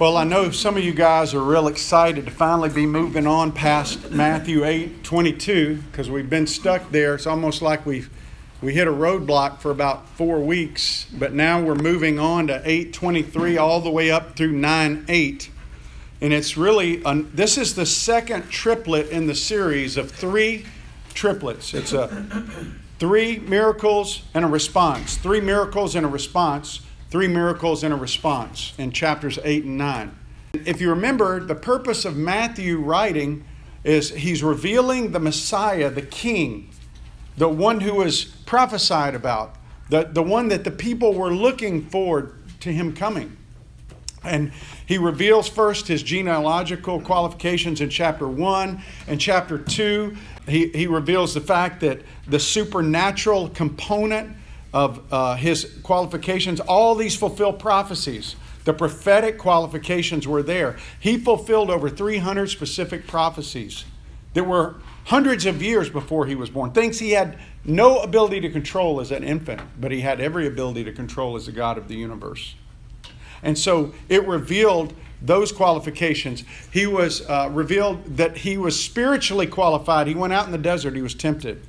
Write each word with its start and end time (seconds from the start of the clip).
Well, 0.00 0.16
I 0.16 0.24
know 0.24 0.50
some 0.50 0.76
of 0.76 0.82
you 0.82 0.92
guys 0.92 1.32
are 1.32 1.42
real 1.42 1.68
excited 1.68 2.24
to 2.24 2.30
finally 2.30 2.70
be 2.70 2.86
moving 2.86 3.26
on 3.26 3.52
past 3.52 4.10
Matthew 4.10 4.64
8 4.64 5.04
22 5.04 5.82
because 5.90 6.10
we've 6.10 6.28
been 6.28 6.48
stuck 6.48 6.90
there. 6.90 7.14
It's 7.14 7.26
almost 7.26 7.62
like 7.62 7.86
we've 7.86 8.10
we 8.60 8.74
hit 8.74 8.88
a 8.88 8.92
roadblock 8.92 9.60
for 9.60 9.70
about 9.70 10.08
four 10.08 10.40
weeks, 10.40 11.06
but 11.12 11.32
now 11.32 11.62
we're 11.62 11.76
moving 11.76 12.18
on 12.18 12.48
to 12.48 12.54
823 12.56 13.58
all 13.58 13.80
the 13.80 13.90
way 13.90 14.10
up 14.10 14.36
through 14.36 14.52
9 14.52 15.04
8. 15.08 15.50
And 16.20 16.32
it's 16.32 16.56
really, 16.56 16.96
this 17.32 17.56
is 17.56 17.74
the 17.74 17.86
second 17.86 18.50
triplet 18.50 19.08
in 19.10 19.26
the 19.26 19.34
series 19.34 19.96
of 19.96 20.10
three 20.10 20.66
triplets. 21.14 21.74
It's 21.74 21.92
a 21.92 22.26
three 22.98 23.38
miracles 23.38 24.22
and 24.34 24.44
a 24.44 24.48
response. 24.48 25.16
Three 25.16 25.40
miracles 25.40 25.94
and 25.94 26.04
a 26.04 26.08
response 26.08 26.80
three 27.10 27.28
miracles 27.28 27.82
and 27.82 27.92
a 27.92 27.96
response 27.96 28.72
in 28.78 28.92
chapters 28.92 29.38
8 29.42 29.64
and 29.64 29.76
9. 29.76 30.16
If 30.52 30.80
you 30.80 30.90
remember, 30.90 31.40
the 31.40 31.54
purpose 31.54 32.04
of 32.04 32.16
Matthew 32.16 32.78
writing 32.78 33.44
is 33.84 34.10
he's 34.10 34.42
revealing 34.42 35.12
the 35.12 35.20
Messiah, 35.20 35.90
the 35.90 36.02
King, 36.02 36.70
the 37.36 37.48
one 37.48 37.80
who 37.80 37.94
was 37.94 38.24
prophesied 38.24 39.14
about, 39.14 39.56
the, 39.88 40.04
the 40.04 40.22
one 40.22 40.48
that 40.48 40.64
the 40.64 40.70
people 40.70 41.14
were 41.14 41.32
looking 41.32 41.86
forward 41.88 42.34
to 42.60 42.72
him 42.72 42.94
coming. 42.94 43.36
And 44.22 44.52
he 44.86 44.98
reveals 44.98 45.48
first 45.48 45.88
his 45.88 46.02
genealogical 46.02 47.00
qualifications 47.00 47.80
in 47.80 47.88
chapter 47.88 48.28
1 48.28 48.82
and 49.08 49.20
chapter 49.20 49.56
2. 49.56 50.14
He, 50.46 50.68
he 50.68 50.86
reveals 50.86 51.32
the 51.32 51.40
fact 51.40 51.80
that 51.80 52.02
the 52.26 52.38
supernatural 52.38 53.48
component 53.48 54.36
of 54.72 55.00
uh, 55.12 55.36
his 55.36 55.78
qualifications, 55.82 56.60
all 56.60 56.94
these 56.94 57.16
fulfill 57.16 57.52
prophecies. 57.52 58.36
The 58.64 58.74
prophetic 58.74 59.38
qualifications 59.38 60.28
were 60.28 60.42
there. 60.42 60.76
He 60.98 61.16
fulfilled 61.16 61.70
over 61.70 61.88
300 61.88 62.48
specific 62.48 63.06
prophecies 63.06 63.84
that 64.34 64.44
were 64.44 64.76
hundreds 65.06 65.46
of 65.46 65.62
years 65.62 65.88
before 65.88 66.26
he 66.26 66.34
was 66.34 66.50
born. 66.50 66.72
Things 66.72 66.98
he 66.98 67.12
had 67.12 67.38
no 67.64 68.00
ability 68.00 68.40
to 68.40 68.50
control 68.50 69.00
as 69.00 69.10
an 69.10 69.24
infant, 69.24 69.60
but 69.80 69.90
he 69.90 70.00
had 70.00 70.20
every 70.20 70.46
ability 70.46 70.84
to 70.84 70.92
control 70.92 71.36
as 71.36 71.46
the 71.46 71.52
God 71.52 71.78
of 71.78 71.88
the 71.88 71.96
universe. 71.96 72.54
And 73.42 73.58
so 73.58 73.92
it 74.08 74.26
revealed 74.26 74.94
those 75.22 75.52
qualifications. 75.52 76.44
He 76.70 76.86
was 76.86 77.28
uh, 77.28 77.50
revealed 77.52 78.04
that 78.16 78.38
he 78.38 78.56
was 78.56 78.82
spiritually 78.82 79.46
qualified. 79.46 80.06
He 80.06 80.14
went 80.14 80.32
out 80.32 80.46
in 80.46 80.52
the 80.52 80.58
desert, 80.58 80.94
he 80.94 81.02
was 81.02 81.14
tempted. 81.14 81.62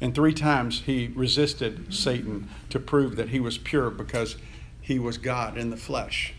And 0.00 0.14
three 0.14 0.34
times 0.34 0.82
he 0.82 1.10
resisted 1.14 1.92
Satan 1.94 2.48
to 2.70 2.78
prove 2.78 3.16
that 3.16 3.30
he 3.30 3.40
was 3.40 3.58
pure 3.58 3.90
because 3.90 4.36
he 4.80 4.98
was 4.98 5.18
God 5.18 5.56
in 5.56 5.70
the 5.70 5.76
flesh. 5.76 6.34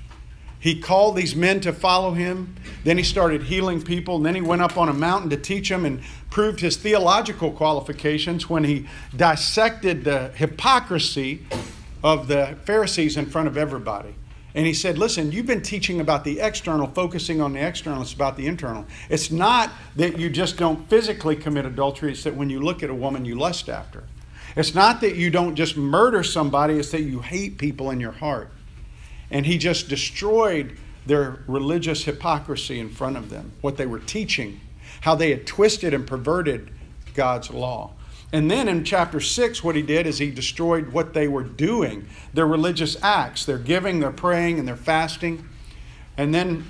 He 0.59 0.79
called 0.79 1.15
these 1.15 1.35
men 1.35 1.59
to 1.61 1.73
follow 1.73 2.13
him. 2.13 2.55
Then 2.83 2.97
he 2.97 3.03
started 3.03 3.43
healing 3.43 3.81
people. 3.81 4.17
And 4.17 4.25
then 4.25 4.35
he 4.35 4.41
went 4.41 4.61
up 4.61 4.77
on 4.77 4.89
a 4.89 4.93
mountain 4.93 5.29
to 5.29 5.37
teach 5.37 5.69
them 5.69 5.85
and 5.85 6.01
proved 6.29 6.61
his 6.61 6.77
theological 6.77 7.51
qualifications 7.51 8.49
when 8.49 8.63
he 8.63 8.87
dissected 9.15 10.03
the 10.03 10.29
hypocrisy 10.29 11.45
of 12.03 12.27
the 12.27 12.57
Pharisees 12.65 13.17
in 13.17 13.27
front 13.27 13.47
of 13.47 13.57
everybody. 13.57 14.15
And 14.57 14.65
he 14.65 14.73
said, 14.73 14.97
Listen, 14.97 15.31
you've 15.31 15.45
been 15.45 15.61
teaching 15.61 16.01
about 16.01 16.23
the 16.23 16.39
external, 16.39 16.87
focusing 16.87 17.41
on 17.41 17.53
the 17.53 17.63
external, 17.63 18.01
it's 18.01 18.13
about 18.13 18.37
the 18.37 18.47
internal. 18.47 18.87
It's 19.07 19.29
not 19.29 19.69
that 19.97 20.17
you 20.17 20.31
just 20.31 20.57
don't 20.57 20.89
physically 20.89 21.35
commit 21.35 21.67
adultery, 21.67 22.13
it's 22.13 22.23
that 22.23 22.35
when 22.35 22.49
you 22.49 22.59
look 22.59 22.81
at 22.81 22.89
a 22.89 22.95
woman, 22.95 23.23
you 23.23 23.35
lust 23.35 23.69
after. 23.69 24.05
It's 24.55 24.73
not 24.73 24.99
that 25.01 25.15
you 25.15 25.29
don't 25.29 25.55
just 25.55 25.77
murder 25.77 26.23
somebody, 26.23 26.79
it's 26.79 26.89
that 26.89 27.03
you 27.03 27.19
hate 27.19 27.59
people 27.59 27.91
in 27.91 27.99
your 27.99 28.13
heart. 28.13 28.49
And 29.29 29.45
he 29.45 29.59
just 29.59 29.89
destroyed 29.89 30.75
their 31.05 31.43
religious 31.45 32.05
hypocrisy 32.05 32.79
in 32.79 32.89
front 32.89 33.15
of 33.15 33.29
them, 33.29 33.51
what 33.61 33.77
they 33.77 33.85
were 33.85 33.99
teaching, 33.99 34.59
how 35.01 35.13
they 35.13 35.29
had 35.29 35.45
twisted 35.45 35.93
and 35.93 36.07
perverted 36.07 36.71
God's 37.13 37.51
law. 37.51 37.91
And 38.33 38.51
then 38.51 38.67
in 38.67 38.83
chapter 38.83 39.19
6, 39.21 39.63
what 39.63 39.75
he 39.75 39.81
did 39.81 40.05
is 40.05 40.17
he 40.17 40.31
destroyed 40.31 40.89
what 40.89 41.13
they 41.13 41.27
were 41.27 41.43
doing, 41.43 42.07
their 42.33 42.47
religious 42.47 43.01
acts, 43.01 43.45
their 43.45 43.57
giving, 43.57 43.99
their 43.99 44.11
praying, 44.11 44.59
and 44.59 44.67
their 44.67 44.75
fasting. 44.75 45.47
And 46.17 46.33
then 46.33 46.65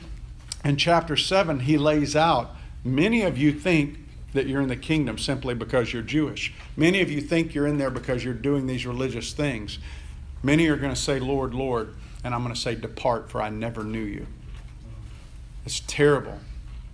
in 0.63 0.77
chapter 0.77 1.15
7, 1.15 1.61
he 1.61 1.77
lays 1.77 2.15
out 2.15 2.55
many 2.83 3.23
of 3.23 3.37
you 3.37 3.51
think 3.51 3.97
that 4.33 4.47
you're 4.47 4.61
in 4.61 4.67
the 4.67 4.75
kingdom 4.75 5.17
simply 5.17 5.55
because 5.55 5.91
you're 5.91 6.03
Jewish. 6.03 6.53
Many 6.75 7.01
of 7.01 7.09
you 7.09 7.21
think 7.21 7.53
you're 7.55 7.67
in 7.67 7.77
there 7.77 7.89
because 7.89 8.23
you're 8.23 8.33
doing 8.33 8.67
these 8.67 8.85
religious 8.85 9.33
things. 9.33 9.79
Many 10.43 10.67
are 10.67 10.77
going 10.77 10.93
to 10.93 10.99
say, 10.99 11.19
Lord, 11.19 11.53
Lord, 11.53 11.95
and 12.23 12.35
I'm 12.35 12.43
going 12.43 12.53
to 12.53 12.59
say, 12.59 12.75
Depart, 12.75 13.31
for 13.31 13.41
I 13.41 13.49
never 13.49 13.83
knew 13.83 14.03
you. 14.03 14.27
It's 15.65 15.81
terrible, 15.81 16.39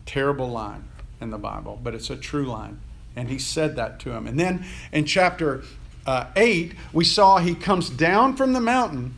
terrible 0.06 0.50
line 0.50 0.86
in 1.20 1.30
the 1.30 1.38
Bible, 1.38 1.80
but 1.84 1.94
it's 1.94 2.10
a 2.10 2.16
true 2.16 2.46
line. 2.46 2.80
And 3.16 3.30
he 3.30 3.38
said 3.38 3.76
that 3.76 4.00
to 4.02 4.12
him. 4.12 4.28
And 4.28 4.40
then 4.40 4.66
in 4.92 5.06
chapter 5.06 5.64
uh, 6.06 6.28
8, 6.36 6.74
we 6.92 7.06
saw 7.06 7.38
he 7.38 7.56
comes 7.56 7.90
down 7.90 8.36
from 8.36 8.54
the 8.54 8.60
mountain. 8.60 9.14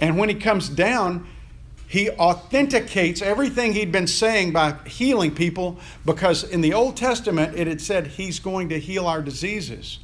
And 0.00 0.18
when 0.18 0.28
he 0.28 0.34
comes 0.34 0.68
down, 0.68 1.26
he 1.88 2.10
authenticates 2.10 3.22
everything 3.22 3.72
he'd 3.72 3.92
been 3.92 4.06
saying 4.06 4.52
by 4.52 4.74
healing 4.86 5.34
people 5.34 5.78
because 6.04 6.42
in 6.42 6.60
the 6.60 6.74
Old 6.74 6.96
Testament 6.96 7.56
it 7.56 7.66
had 7.66 7.80
said 7.80 8.08
he's 8.08 8.40
going 8.40 8.68
to 8.70 8.80
heal 8.80 9.06
our 9.06 9.22
diseases. 9.22 10.00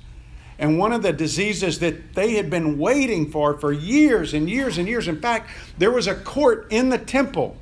And 0.58 0.78
one 0.78 0.92
of 0.92 1.02
the 1.02 1.12
diseases 1.12 1.80
that 1.80 2.14
they 2.14 2.34
had 2.34 2.48
been 2.48 2.78
waiting 2.78 3.30
for 3.30 3.58
for 3.58 3.72
years 3.72 4.32
and 4.32 4.48
years 4.48 4.78
and 4.78 4.86
years, 4.86 5.08
in 5.08 5.20
fact, 5.20 5.50
there 5.76 5.90
was 5.90 6.06
a 6.06 6.14
court 6.14 6.68
in 6.70 6.88
the 6.88 6.98
temple 6.98 7.56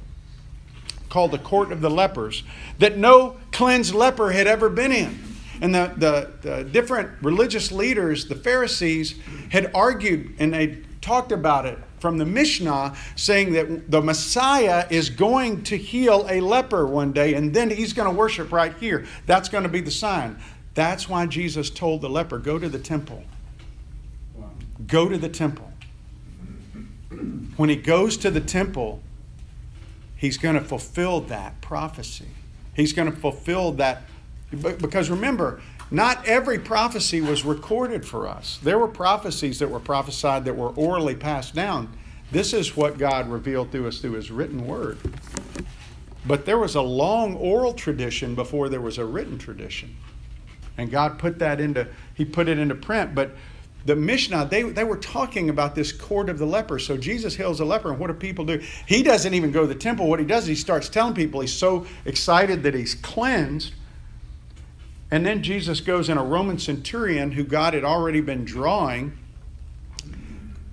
called 1.09 1.31
the 1.31 1.39
Court 1.39 1.73
of 1.73 1.81
the 1.81 1.91
Lepers 1.91 2.45
that 2.79 2.99
no 2.99 3.37
cleansed 3.53 3.95
leper 3.95 4.33
had 4.33 4.47
ever 4.47 4.69
been 4.69 4.93
in. 4.93 5.30
And 5.61 5.75
the, 5.75 5.93
the, 5.97 6.49
the, 6.49 6.65
different 6.65 7.11
religious 7.23 7.71
leaders, 7.71 8.27
the 8.27 8.35
Pharisees, 8.35 9.15
had 9.51 9.71
argued 9.75 10.35
and 10.39 10.55
they 10.55 10.79
talked 11.01 11.33
about 11.33 11.67
it 11.67 11.79
from 11.99 12.17
the 12.17 12.25
Mishnah, 12.25 12.97
saying 13.15 13.53
that 13.53 13.91
the 13.91 14.01
Messiah 14.01 14.87
is 14.91 15.11
going 15.11 15.63
to 15.65 15.77
heal 15.77 16.27
a 16.31 16.41
leper 16.41 16.87
one 16.87 17.13
day 17.13 17.35
and 17.35 17.53
then 17.53 17.71
he's 17.71 17.93
going 17.93 18.09
to 18.09 18.15
worship 18.15 18.53
right 18.53 18.75
here. 18.79 19.07
That's 19.27 19.49
going 19.49 19.65
to 19.65 19.69
be 19.69 19.81
the 19.81 19.91
sign. 19.91 20.39
That's 20.75 21.09
why 21.09 21.27
Jesus 21.27 21.69
told 21.69 22.01
the 22.01 22.09
leper, 22.09 22.39
Go 22.39 22.59
to 22.59 22.69
the 22.69 22.79
temple. 22.79 23.23
Go 24.87 25.09
to 25.09 25.19
the 25.19 25.29
temple. 25.29 25.71
When 27.57 27.69
he 27.69 27.77
goes 27.77 28.17
to 28.19 28.31
the 28.31 28.41
temple, 28.41 29.03
he's 30.17 30.39
going 30.39 30.55
to 30.55 30.63
fulfill 30.63 31.21
that 31.23 31.61
prophecy. 31.61 32.29
He's 32.75 32.93
going 32.93 33.11
to 33.11 33.17
fulfill 33.17 33.73
that 33.73 34.05
because 34.51 35.11
remember, 35.11 35.61
not 35.91 36.27
every 36.27 36.59
prophecy 36.59 37.21
was 37.21 37.45
recorded 37.45 38.07
for 38.07 38.29
us. 38.29 38.59
There 38.63 38.79
were 38.79 38.89
prophecies 38.89 39.59
that 39.59 39.69
were 39.69 39.81
prophesied 39.81 40.45
that 40.45 40.57
were 40.57 40.71
orally 40.71 41.15
passed 41.15 41.55
down. 41.55 41.93
This 42.31 42.53
is 42.53 42.77
what 42.77 42.99
God 42.99 43.29
revealed 43.29 43.73
to 43.73 43.89
us 43.89 43.99
through 43.99 44.13
His 44.13 44.31
written 44.31 44.67
word. 44.67 44.99
But 46.27 46.47
there 46.47 46.59
was 46.59 46.75
a 46.75 46.83
long 46.83 47.35
oral 47.37 47.73
tradition 47.73 48.35
before 48.35 48.69
there 48.69 48.81
was 48.81 48.99
a 48.99 49.05
written 49.05 49.39
tradition. 49.39 49.97
And 50.79 50.91
God 50.91 51.19
put 51.19 51.39
that 51.41 51.61
into, 51.61 51.89
He 52.15 52.25
put 52.25 52.49
it 52.49 52.59
into 52.59 52.75
print. 52.75 53.15
But 53.15 53.33
the 53.85 53.97
Mishnah, 53.97 54.47
they, 54.51 54.63
they 54.63 54.85
were 54.85 54.99
talking 54.99 55.49
about 55.49 55.75
this 55.75 55.91
court 55.91 56.29
of 56.29 56.39
the 56.39 56.47
leper. 56.47 56.79
So 56.79 56.97
Jesus 56.97 57.35
heals 57.35 57.61
a 57.61 57.65
leper, 57.65 57.91
and 57.91 57.99
what 57.99 58.09
do 58.09 58.15
people 58.15 58.45
do? 58.45 58.63
He 58.87 59.03
doesn't 59.03 59.33
even 59.33 59.51
go 59.51 59.63
to 59.63 59.67
the 59.67 59.75
temple. 59.75 60.09
What 60.09 60.21
he 60.21 60.27
does, 60.27 60.45
is 60.45 60.49
he 60.49 60.55
starts 60.55 60.89
telling 60.89 61.15
people 61.15 61.41
he's 61.41 61.53
so 61.53 61.87
excited 62.05 62.63
that 62.63 62.75
he's 62.75 62.95
cleansed 62.95 63.73
and 65.11 65.27
then 65.27 65.43
Jesus 65.43 65.81
goes 65.81 66.09
in 66.09 66.19
a 66.19 66.25
Roman 66.25 66.59
centurion 66.59 67.33
who 67.33 67.45
God 67.45 67.75
had 67.75 67.85
already 67.85 68.21
been 68.21 68.45
drawing, 68.45 69.19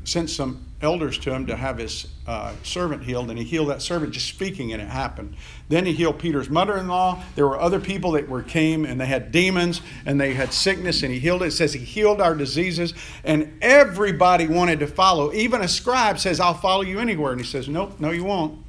sent 0.04 0.30
some 0.30 0.64
elders 0.80 1.18
to 1.18 1.34
him 1.34 1.48
to 1.48 1.56
have 1.56 1.80
his 1.80 2.08
uh, 2.28 2.54
servant 2.62 3.04
healed, 3.04 3.30
and 3.30 3.40
he 3.40 3.44
healed 3.44 3.70
that 3.70 3.82
servant 3.82 4.14
just 4.14 4.28
speaking, 4.28 4.74
and 4.74 4.82
it 4.82 4.88
happened. 4.88 5.36
Then 5.70 5.86
he 5.86 5.94
healed 5.94 6.20
Peter's 6.20 6.50
mother-in-law. 6.50 7.24
There 7.36 7.48
were 7.48 7.60
other 7.60 7.80
people 7.80 8.12
that 8.12 8.30
were 8.30 8.44
came 8.44 8.86
and 8.86 9.02
they 9.02 9.08
had 9.08 9.32
demons 9.32 9.82
and 10.06 10.22
they 10.22 10.34
had 10.34 10.54
sickness, 10.54 11.02
and 11.02 11.12
he 11.12 11.20
healed 11.20 11.42
it. 11.42 11.48
It 11.48 11.52
says 11.52 11.74
he 11.74 11.80
healed 11.80 12.22
our 12.22 12.36
diseases, 12.36 12.94
and 13.24 13.58
everybody 13.62 14.48
wanted 14.48 14.80
to 14.80 14.88
follow. 14.88 15.34
Even 15.34 15.62
a 15.62 15.68
scribe 15.68 16.20
says, 16.20 16.40
"I'll 16.40 16.54
follow 16.54 16.84
you 16.84 17.00
anywhere," 17.00 17.32
and 17.32 17.42
he 17.42 17.48
says, 17.48 17.68
"Nope, 17.68 18.00
no, 18.00 18.12
you 18.12 18.24
won't." 18.24 18.60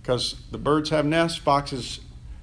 Because 0.00 0.36
the 0.50 0.58
birds 0.58 0.90
have 0.90 1.04
nests, 1.04 1.38
foxes 1.38 2.00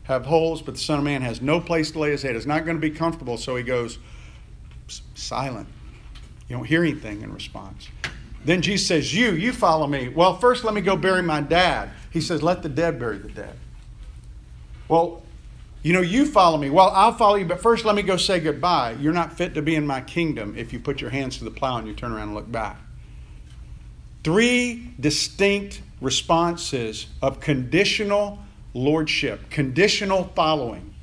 have 0.10 0.26
holes, 0.26 0.62
but 0.64 0.74
the 0.74 0.80
Son 0.80 0.98
of 0.98 1.06
Man 1.06 1.22
has 1.22 1.40
no 1.40 1.62
place 1.62 1.92
to 1.92 2.00
lay 2.00 2.10
his 2.10 2.24
head. 2.24 2.36
It's 2.36 2.48
not 2.48 2.66
going 2.66 2.76
to 2.76 2.82
be 2.82 2.90
comfortable, 2.90 3.38
so 3.38 3.56
he 3.56 3.64
goes 3.64 4.00
silent. 5.14 5.68
You 6.48 6.58
don't 6.58 6.66
hear 6.66 6.82
anything 6.82 7.22
in 7.22 7.32
response. 7.32 7.88
Then 8.44 8.64
Jesus 8.64 8.88
says, 8.88 9.14
You, 9.16 9.34
you 9.34 9.54
follow 9.54 9.86
me. 9.86 10.10
Well, 10.10 10.36
first 10.36 10.64
let 10.64 10.74
me 10.74 10.82
go 10.82 10.98
bury 10.98 11.22
my 11.22 11.42
dad. 11.42 11.92
He 12.10 12.22
says, 12.22 12.42
Let 12.42 12.64
the 12.64 12.70
dead 12.70 12.98
bury 12.98 13.20
the 13.20 13.30
dead. 13.30 13.56
Well, 14.88 15.22
you 15.84 15.94
know, 15.94 16.02
you 16.02 16.26
follow 16.26 16.58
me. 16.58 16.72
Well, 16.72 16.90
I'll 16.90 17.14
follow 17.14 17.36
you, 17.36 17.46
but 17.46 17.62
first 17.62 17.86
let 17.86 17.96
me 17.96 18.02
go 18.02 18.18
say 18.18 18.40
goodbye. 18.40 18.98
You're 19.00 19.14
not 19.14 19.38
fit 19.38 19.54
to 19.54 19.62
be 19.62 19.76
in 19.76 19.86
my 19.86 20.02
kingdom 20.02 20.56
if 20.58 20.74
you 20.74 20.80
put 20.80 21.00
your 21.00 21.12
hands 21.12 21.38
to 21.38 21.44
the 21.44 21.52
plow 21.52 21.78
and 21.78 21.88
you 21.88 21.94
turn 21.94 22.12
around 22.12 22.30
and 22.30 22.36
look 22.36 22.52
back. 22.52 22.78
Three 24.24 24.92
distinct 25.00 25.82
responses 26.02 27.08
of 27.22 27.40
conditional 27.40 28.40
lordship, 28.74 29.50
conditional 29.50 30.26
following. 30.36 30.94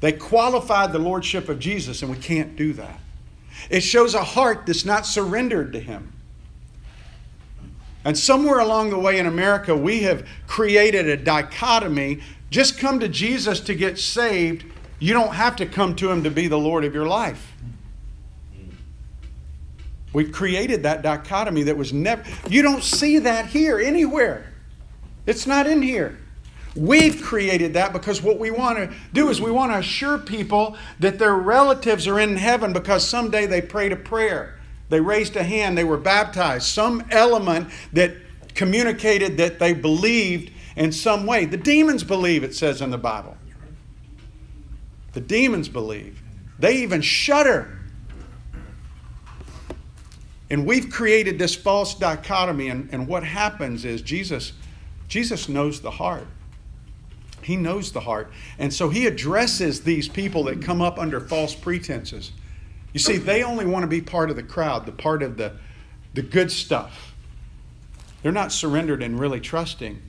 They 0.00 0.12
qualified 0.12 0.92
the 0.92 0.98
lordship 0.98 1.48
of 1.48 1.58
Jesus, 1.58 2.02
and 2.02 2.10
we 2.10 2.16
can't 2.18 2.56
do 2.56 2.72
that. 2.72 2.98
It 3.70 3.82
shows 3.82 4.14
a 4.14 4.24
heart 4.24 4.66
that's 4.66 4.84
not 4.84 5.06
surrendered 5.06 5.72
to 5.74 5.80
Him. 5.80 6.12
And 8.04 8.18
somewhere 8.18 8.58
along 8.58 8.90
the 8.90 8.98
way 8.98 9.18
in 9.18 9.26
America, 9.26 9.76
we 9.76 10.02
have 10.02 10.26
created 10.48 11.08
a 11.08 11.16
dichotomy. 11.16 12.20
Just 12.50 12.78
come 12.78 12.98
to 12.98 13.08
Jesus 13.08 13.60
to 13.60 13.74
get 13.74 13.98
saved. 13.98 14.64
You 14.98 15.12
don't 15.12 15.34
have 15.34 15.54
to 15.56 15.66
come 15.66 15.94
to 15.96 16.10
Him 16.10 16.24
to 16.24 16.30
be 16.30 16.48
the 16.48 16.58
Lord 16.58 16.84
of 16.84 16.94
your 16.94 17.06
life. 17.06 17.52
We've 20.12 20.32
created 20.32 20.82
that 20.82 21.02
dichotomy 21.02 21.62
that 21.62 21.76
was 21.76 21.92
never, 21.92 22.24
you 22.48 22.62
don't 22.62 22.82
see 22.82 23.20
that 23.20 23.46
here 23.46 23.78
anywhere. 23.78 24.52
It's 25.26 25.46
not 25.46 25.66
in 25.66 25.80
here. 25.80 26.18
We've 26.74 27.20
created 27.20 27.74
that 27.74 27.92
because 27.92 28.22
what 28.22 28.38
we 28.38 28.50
want 28.50 28.78
to 28.78 28.94
do 29.12 29.28
is 29.28 29.40
we 29.40 29.50
want 29.50 29.72
to 29.72 29.78
assure 29.78 30.18
people 30.18 30.76
that 31.00 31.18
their 31.18 31.34
relatives 31.34 32.06
are 32.06 32.18
in 32.18 32.36
heaven 32.36 32.72
because 32.72 33.06
someday 33.06 33.46
they 33.46 33.60
prayed 33.60 33.92
a 33.92 33.96
prayer, 33.96 34.58
they 34.88 35.00
raised 35.00 35.36
a 35.36 35.42
hand, 35.42 35.76
they 35.76 35.84
were 35.84 35.98
baptized, 35.98 36.66
some 36.66 37.04
element 37.10 37.68
that 37.92 38.12
communicated 38.54 39.36
that 39.36 39.58
they 39.58 39.72
believed 39.72 40.52
in 40.76 40.92
some 40.92 41.26
way. 41.26 41.44
The 41.44 41.58
demons 41.58 42.04
believe, 42.04 42.42
it 42.42 42.54
says 42.54 42.80
in 42.80 42.90
the 42.90 42.98
Bible. 42.98 43.36
The 45.12 45.20
demons 45.20 45.68
believe. 45.68 46.22
They 46.58 46.76
even 46.78 47.02
shudder 47.02 47.78
and 50.52 50.66
we've 50.66 50.90
created 50.90 51.38
this 51.38 51.54
false 51.54 51.94
dichotomy, 51.94 52.68
and, 52.68 52.86
and 52.92 53.08
what 53.08 53.24
happens 53.24 53.86
is 53.86 54.02
Jesus, 54.02 54.52
Jesus 55.08 55.48
knows 55.48 55.80
the 55.80 55.90
heart. 55.90 56.26
He 57.42 57.56
knows 57.56 57.92
the 57.92 58.00
heart. 58.00 58.32
And 58.58 58.72
so 58.72 58.88
he 58.88 59.06
addresses 59.06 59.82
these 59.82 60.08
people 60.08 60.44
that 60.44 60.62
come 60.62 60.80
up 60.80 60.98
under 60.98 61.20
false 61.20 61.54
pretenses. 61.54 62.32
You 62.92 63.00
see, 63.00 63.16
they 63.16 63.42
only 63.42 63.64
want 63.64 63.82
to 63.82 63.88
be 63.88 64.00
part 64.00 64.30
of 64.30 64.36
the 64.36 64.42
crowd, 64.42 64.86
the 64.86 64.92
part 64.92 65.22
of 65.22 65.36
the, 65.36 65.52
the 66.14 66.22
good 66.22 66.52
stuff. 66.52 67.14
They're 68.22 68.32
not 68.32 68.52
surrendered 68.52 69.02
and 69.02 69.18
really 69.18 69.40
trusting. 69.40 70.00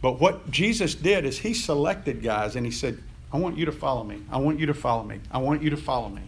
But 0.00 0.20
what 0.20 0.50
Jesus 0.50 0.94
did 0.94 1.24
is 1.24 1.38
he 1.38 1.54
selected 1.54 2.22
guys 2.22 2.56
and 2.56 2.66
he 2.66 2.72
said, 2.72 2.98
I 3.32 3.38
want 3.38 3.56
you 3.56 3.64
to 3.64 3.72
follow 3.72 4.04
me. 4.04 4.22
I 4.30 4.38
want 4.38 4.58
you 4.60 4.66
to 4.66 4.74
follow 4.74 5.04
me. 5.04 5.20
I 5.30 5.38
want 5.38 5.62
you 5.62 5.70
to 5.70 5.76
follow 5.76 6.08
me. 6.08 6.22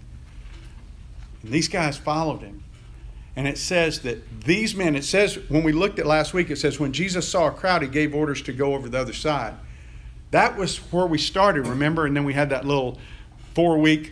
And 1.43 1.53
these 1.53 1.69
guys 1.69 1.97
followed 1.97 2.41
him. 2.41 2.63
And 3.37 3.49
it 3.49 3.59
says 3.59 4.01
that 4.03 4.43
these 4.43 4.77
men, 4.77 4.95
it 4.95 5.05
says, 5.05 5.39
when 5.49 5.65
we 5.65 5.73
looked 5.73 5.99
at 5.99 6.07
last 6.07 6.33
week, 6.33 6.51
it 6.51 6.57
says, 6.57 6.79
when 6.79 6.93
Jesus 6.93 7.29
saw 7.29 7.49
a 7.49 7.51
crowd, 7.51 7.83
he 7.83 7.89
gave 7.89 8.15
orders 8.15 8.41
to 8.43 8.53
go 8.53 8.75
over 8.75 8.89
the 8.89 8.99
other 8.99 9.13
side. 9.13 9.55
That 10.35 10.57
was 10.57 10.79
where 10.91 11.07
we 11.07 11.19
started, 11.19 11.69
remember? 11.69 12.07
And 12.07 12.17
then 12.17 12.25
we 12.25 12.33
had 12.33 12.51
that 12.51 12.65
little 12.65 12.99
four 13.55 13.79
week 13.79 14.11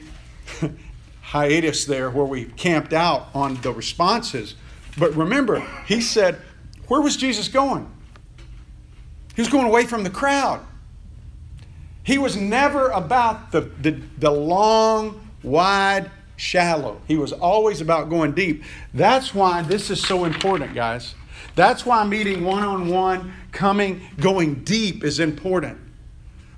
hiatus 1.21 1.85
there 1.85 2.11
where 2.11 2.25
we 2.25 2.45
camped 2.45 2.93
out 2.93 3.27
on 3.35 3.57
the 3.63 3.73
responses. 3.73 4.55
But 4.97 5.17
remember, 5.17 5.59
he 5.85 6.01
said, 6.01 6.41
where 6.87 7.01
was 7.01 7.17
Jesus 7.17 7.49
going? 7.49 7.91
He 9.35 9.43
was 9.43 9.49
going 9.49 9.67
away 9.67 9.85
from 9.85 10.05
the 10.05 10.11
crowd. 10.11 10.65
He 12.05 12.19
was 12.19 12.37
never 12.37 12.91
about 12.91 13.51
the, 13.51 13.63
the, 13.63 14.01
the 14.19 14.31
long, 14.31 15.29
wide 15.43 16.09
shallow. 16.37 17.01
He 17.09 17.17
was 17.17 17.33
always 17.33 17.81
about 17.81 18.11
going 18.11 18.31
deep. 18.31 18.63
That's 18.95 19.35
why 19.35 19.63
this 19.63 19.91
is 19.91 20.01
so 20.01 20.25
important, 20.25 20.73
guys. 20.73 21.17
That's 21.57 21.85
why 21.85 22.05
meeting 22.05 22.45
one 22.45 22.63
on 22.63 22.89
one, 22.89 23.35
coming, 23.51 24.03
going 24.21 24.63
deep 24.63 25.03
is 25.03 25.19
important. 25.19 25.81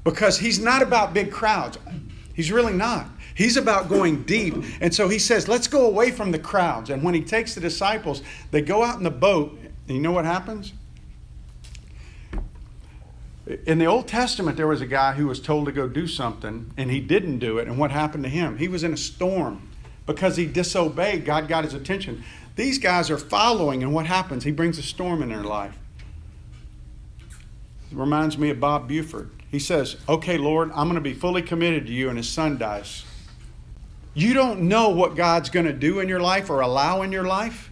Because 0.04 0.38
he's 0.38 0.60
not 0.60 0.82
about 0.82 1.14
big 1.14 1.32
crowds. 1.32 1.78
He's 2.34 2.52
really 2.52 2.74
not. 2.74 3.08
He's 3.34 3.56
about 3.56 3.88
going 3.88 4.22
deep. 4.22 4.54
And 4.80 4.94
so 4.94 5.08
he 5.08 5.18
says, 5.18 5.48
let's 5.48 5.66
go 5.66 5.86
away 5.86 6.10
from 6.10 6.30
the 6.30 6.38
crowds. 6.38 6.90
And 6.90 7.02
when 7.02 7.14
he 7.14 7.22
takes 7.22 7.54
the 7.54 7.60
disciples, 7.60 8.22
they 8.50 8.60
go 8.60 8.84
out 8.84 8.98
in 8.98 9.02
the 9.02 9.10
boat. 9.10 9.58
And 9.88 9.96
you 9.96 10.02
know 10.02 10.12
what 10.12 10.24
happens? 10.24 10.72
In 13.66 13.78
the 13.78 13.86
Old 13.86 14.08
Testament, 14.08 14.56
there 14.56 14.66
was 14.66 14.80
a 14.80 14.86
guy 14.86 15.12
who 15.12 15.26
was 15.26 15.40
told 15.40 15.66
to 15.66 15.72
go 15.72 15.86
do 15.86 16.06
something, 16.06 16.72
and 16.76 16.90
he 16.90 17.00
didn't 17.00 17.40
do 17.40 17.58
it. 17.58 17.68
And 17.68 17.76
what 17.76 17.90
happened 17.90 18.24
to 18.24 18.30
him? 18.30 18.56
He 18.56 18.68
was 18.68 18.84
in 18.84 18.92
a 18.92 18.96
storm 18.96 19.68
because 20.06 20.36
he 20.36 20.46
disobeyed. 20.46 21.24
God 21.24 21.48
got 21.48 21.64
his 21.64 21.74
attention. 21.74 22.24
These 22.56 22.78
guys 22.78 23.10
are 23.10 23.18
following, 23.18 23.82
and 23.82 23.92
what 23.92 24.06
happens? 24.06 24.44
He 24.44 24.52
brings 24.52 24.78
a 24.78 24.82
storm 24.82 25.22
in 25.22 25.28
their 25.28 25.42
life. 25.42 25.76
It 27.90 27.98
reminds 27.98 28.38
me 28.38 28.50
of 28.50 28.60
Bob 28.60 28.88
Buford. 28.88 29.30
He 29.54 29.60
says, 29.60 29.96
Okay, 30.08 30.36
Lord, 30.36 30.72
I'm 30.74 30.88
going 30.88 30.96
to 30.96 31.00
be 31.00 31.14
fully 31.14 31.40
committed 31.40 31.86
to 31.86 31.92
you, 31.92 32.08
and 32.08 32.18
his 32.18 32.28
son 32.28 32.58
dies. 32.58 33.04
You 34.12 34.34
don't 34.34 34.62
know 34.62 34.88
what 34.88 35.14
God's 35.14 35.48
going 35.48 35.66
to 35.66 35.72
do 35.72 36.00
in 36.00 36.08
your 36.08 36.18
life 36.18 36.50
or 36.50 36.60
allow 36.60 37.02
in 37.02 37.12
your 37.12 37.22
life. 37.22 37.70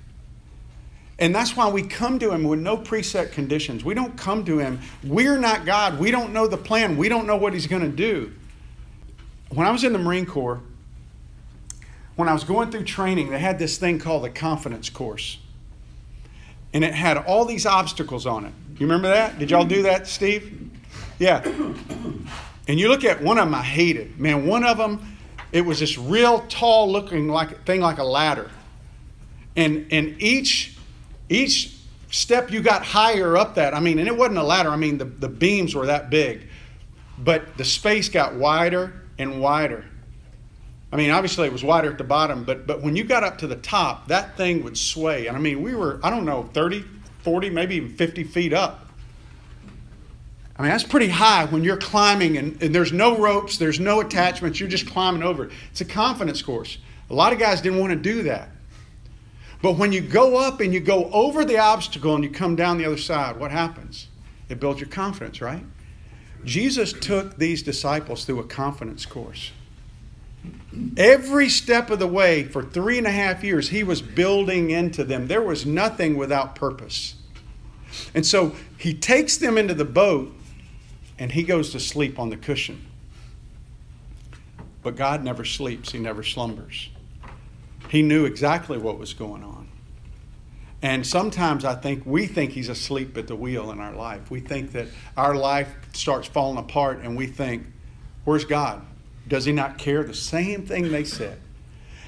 And 1.18 1.34
that's 1.34 1.56
why 1.56 1.68
we 1.68 1.82
come 1.82 2.20
to 2.20 2.30
Him 2.30 2.44
with 2.44 2.60
no 2.60 2.76
preset 2.76 3.32
conditions. 3.32 3.84
We 3.84 3.94
don't 3.94 4.16
come 4.16 4.44
to 4.44 4.58
Him. 4.58 4.78
We're 5.02 5.38
not 5.38 5.66
God. 5.66 5.98
We 5.98 6.12
don't 6.12 6.32
know 6.32 6.46
the 6.46 6.56
plan. 6.56 6.96
We 6.96 7.08
don't 7.08 7.26
know 7.26 7.36
what 7.36 7.52
He's 7.52 7.66
going 7.66 7.82
to 7.82 7.88
do. 7.88 8.32
When 9.50 9.66
I 9.66 9.72
was 9.72 9.82
in 9.82 9.92
the 9.92 9.98
Marine 9.98 10.26
Corps, 10.26 10.60
when 12.14 12.28
I 12.28 12.32
was 12.32 12.44
going 12.44 12.70
through 12.70 12.84
training, 12.84 13.30
they 13.30 13.40
had 13.40 13.58
this 13.58 13.76
thing 13.76 13.98
called 13.98 14.22
the 14.22 14.30
confidence 14.30 14.88
course. 14.88 15.38
And 16.72 16.84
it 16.84 16.94
had 16.94 17.16
all 17.18 17.44
these 17.44 17.66
obstacles 17.66 18.24
on 18.24 18.44
it. 18.44 18.52
You 18.78 18.86
remember 18.86 19.08
that? 19.08 19.40
Did 19.40 19.50
y'all 19.50 19.64
do 19.64 19.82
that, 19.82 20.06
Steve? 20.06 20.71
Yeah. 21.18 21.42
And 22.68 22.78
you 22.78 22.88
look 22.88 23.04
at 23.04 23.22
one 23.22 23.38
of 23.38 23.46
them, 23.46 23.54
I 23.54 23.62
hated. 23.62 24.18
Man, 24.18 24.46
one 24.46 24.64
of 24.64 24.78
them, 24.78 25.16
it 25.52 25.62
was 25.62 25.80
this 25.80 25.98
real 25.98 26.40
tall 26.48 26.90
looking 26.90 27.28
like 27.28 27.64
thing 27.66 27.80
like 27.80 27.98
a 27.98 28.04
ladder. 28.04 28.50
And 29.56 29.86
and 29.90 30.20
each 30.20 30.76
each 31.28 31.76
step 32.10 32.50
you 32.50 32.60
got 32.60 32.84
higher 32.84 33.36
up 33.36 33.56
that, 33.56 33.74
I 33.74 33.80
mean, 33.80 33.98
and 33.98 34.06
it 34.06 34.16
wasn't 34.16 34.38
a 34.38 34.42
ladder, 34.42 34.70
I 34.70 34.76
mean 34.76 34.98
the, 34.98 35.06
the 35.06 35.28
beams 35.28 35.74
were 35.74 35.86
that 35.86 36.10
big. 36.10 36.46
But 37.18 37.56
the 37.56 37.64
space 37.64 38.08
got 38.08 38.34
wider 38.34 39.02
and 39.18 39.40
wider. 39.40 39.84
I 40.92 40.96
mean, 40.96 41.10
obviously 41.10 41.46
it 41.46 41.52
was 41.52 41.64
wider 41.64 41.90
at 41.90 41.98
the 41.98 42.04
bottom, 42.04 42.44
but 42.44 42.66
but 42.66 42.82
when 42.82 42.96
you 42.96 43.04
got 43.04 43.24
up 43.24 43.38
to 43.38 43.46
the 43.46 43.56
top, 43.56 44.08
that 44.08 44.36
thing 44.36 44.62
would 44.64 44.78
sway. 44.78 45.26
And 45.26 45.36
I 45.36 45.40
mean, 45.40 45.62
we 45.62 45.74
were 45.74 46.00
I 46.02 46.10
don't 46.10 46.24
know 46.24 46.48
30, 46.54 46.84
40, 47.22 47.50
maybe 47.50 47.76
even 47.76 47.90
50 47.90 48.24
feet 48.24 48.52
up. 48.52 48.91
I 50.62 50.66
mean, 50.66 50.70
that's 50.70 50.84
pretty 50.84 51.08
high 51.08 51.46
when 51.46 51.64
you're 51.64 51.76
climbing 51.76 52.38
and, 52.38 52.62
and 52.62 52.72
there's 52.72 52.92
no 52.92 53.18
ropes, 53.18 53.58
there's 53.58 53.80
no 53.80 53.98
attachments, 53.98 54.60
you're 54.60 54.68
just 54.68 54.86
climbing 54.86 55.24
over 55.24 55.46
it. 55.46 55.52
It's 55.72 55.80
a 55.80 55.84
confidence 55.84 56.40
course. 56.40 56.78
A 57.10 57.14
lot 57.14 57.32
of 57.32 57.40
guys 57.40 57.60
didn't 57.60 57.80
want 57.80 57.90
to 57.90 57.98
do 57.98 58.22
that. 58.22 58.48
But 59.60 59.72
when 59.72 59.90
you 59.90 60.00
go 60.00 60.36
up 60.36 60.60
and 60.60 60.72
you 60.72 60.78
go 60.78 61.10
over 61.10 61.44
the 61.44 61.58
obstacle 61.58 62.14
and 62.14 62.22
you 62.22 62.30
come 62.30 62.54
down 62.54 62.78
the 62.78 62.84
other 62.84 62.96
side, 62.96 63.40
what 63.40 63.50
happens? 63.50 64.06
It 64.48 64.60
builds 64.60 64.78
your 64.78 64.88
confidence, 64.88 65.40
right? 65.40 65.64
Jesus 66.44 66.92
took 66.92 67.38
these 67.38 67.64
disciples 67.64 68.24
through 68.24 68.38
a 68.38 68.44
confidence 68.44 69.04
course. 69.04 69.50
Every 70.96 71.48
step 71.48 71.90
of 71.90 71.98
the 71.98 72.06
way 72.06 72.44
for 72.44 72.62
three 72.62 72.98
and 72.98 73.06
a 73.08 73.10
half 73.12 73.42
years, 73.42 73.70
he 73.70 73.82
was 73.82 74.00
building 74.00 74.70
into 74.70 75.02
them. 75.02 75.26
There 75.26 75.42
was 75.42 75.66
nothing 75.66 76.16
without 76.16 76.54
purpose. 76.54 77.16
And 78.14 78.24
so 78.24 78.54
he 78.78 78.94
takes 78.94 79.36
them 79.36 79.58
into 79.58 79.74
the 79.74 79.84
boat 79.84 80.32
and 81.18 81.32
he 81.32 81.42
goes 81.42 81.70
to 81.70 81.80
sleep 81.80 82.18
on 82.18 82.30
the 82.30 82.36
cushion. 82.36 82.86
But 84.82 84.96
God 84.96 85.22
never 85.22 85.44
sleeps, 85.44 85.92
he 85.92 85.98
never 85.98 86.22
slumbers. 86.22 86.88
He 87.88 88.02
knew 88.02 88.24
exactly 88.24 88.78
what 88.78 88.98
was 88.98 89.14
going 89.14 89.44
on. 89.44 89.68
And 90.82 91.06
sometimes 91.06 91.64
I 91.64 91.76
think 91.76 92.02
we 92.04 92.26
think 92.26 92.52
he's 92.52 92.68
asleep 92.68 93.16
at 93.16 93.28
the 93.28 93.36
wheel 93.36 93.70
in 93.70 93.78
our 93.78 93.94
life. 93.94 94.30
We 94.30 94.40
think 94.40 94.72
that 94.72 94.88
our 95.16 95.36
life 95.36 95.72
starts 95.92 96.26
falling 96.26 96.58
apart 96.58 97.00
and 97.02 97.16
we 97.16 97.28
think, 97.28 97.66
where's 98.24 98.44
God? 98.44 98.84
Does 99.28 99.44
he 99.44 99.52
not 99.52 99.78
care? 99.78 100.02
The 100.02 100.14
same 100.14 100.66
thing 100.66 100.90
they 100.90 101.04
said. 101.04 101.38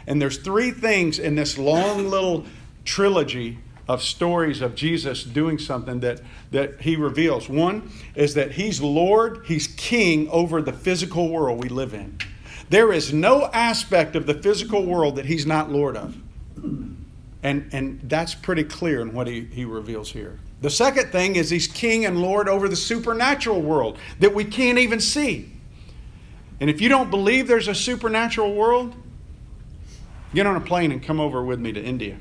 And 0.09 0.21
there's 0.21 0.39
three 0.39 0.73
things 0.73 1.21
in 1.21 1.37
this 1.37 1.57
long 1.57 2.09
little 2.09 2.45
trilogy 2.85 3.59
of 3.87 4.03
stories 4.03 4.61
of 4.61 4.75
Jesus 4.75 5.25
doing 5.25 5.59
something 5.59 6.01
that, 6.01 6.21
that 6.51 6.81
he 6.81 6.97
reveals. 6.97 7.49
One 7.49 7.91
is 8.15 8.35
that 8.35 8.53
he's 8.53 8.81
Lord, 8.81 9.45
he's 9.47 9.67
king 9.67 10.29
over 10.31 10.63
the 10.63 10.73
physical 10.73 11.29
world 11.29 11.63
we 11.63 11.69
live 11.69 11.93
in. 11.93 12.19
There 12.71 12.93
is 12.93 13.13
no 13.13 13.47
aspect 13.53 14.17
of 14.17 14.27
the 14.27 14.35
physical 14.35 14.85
world 14.85 15.17
that 15.17 15.27
he's 15.27 15.47
not 15.47 15.71
Lord 15.71 15.97
of. 15.97 16.17
And, 17.43 17.69
and 17.73 18.01
that's 18.05 18.35
pretty 18.35 18.65
clear 18.65 19.03
in 19.03 19.13
what 19.13 19.27
he, 19.27 19.43
he 19.45 19.67
reveals 19.67 20.11
here. 20.11 20.39
The 20.63 20.71
second 20.71 21.13
thing 21.13 21.37
is 21.37 21.51
he's 21.51 21.67
king 21.67 22.07
and 22.07 22.23
Lord 22.23 22.49
over 22.49 22.69
the 22.71 22.77
supernatural 22.77 23.61
world 23.61 23.99
that 24.21 24.35
we 24.35 24.47
can't 24.47 24.79
even 24.79 24.99
see. 24.99 25.53
And 26.59 26.71
if 26.71 26.81
you 26.81 26.89
don't 26.89 27.11
believe 27.11 27.47
there's 27.47 27.69
a 27.69 27.75
supernatural 27.75 28.55
world, 28.55 28.95
get 30.33 30.47
on 30.47 30.57
a 30.57 30.61
plane 30.61 30.91
and 30.91 31.03
come 31.03 31.21
over 31.21 31.45
with 31.45 31.61
me 31.61 31.73
to 31.73 31.83
India. 31.83 32.17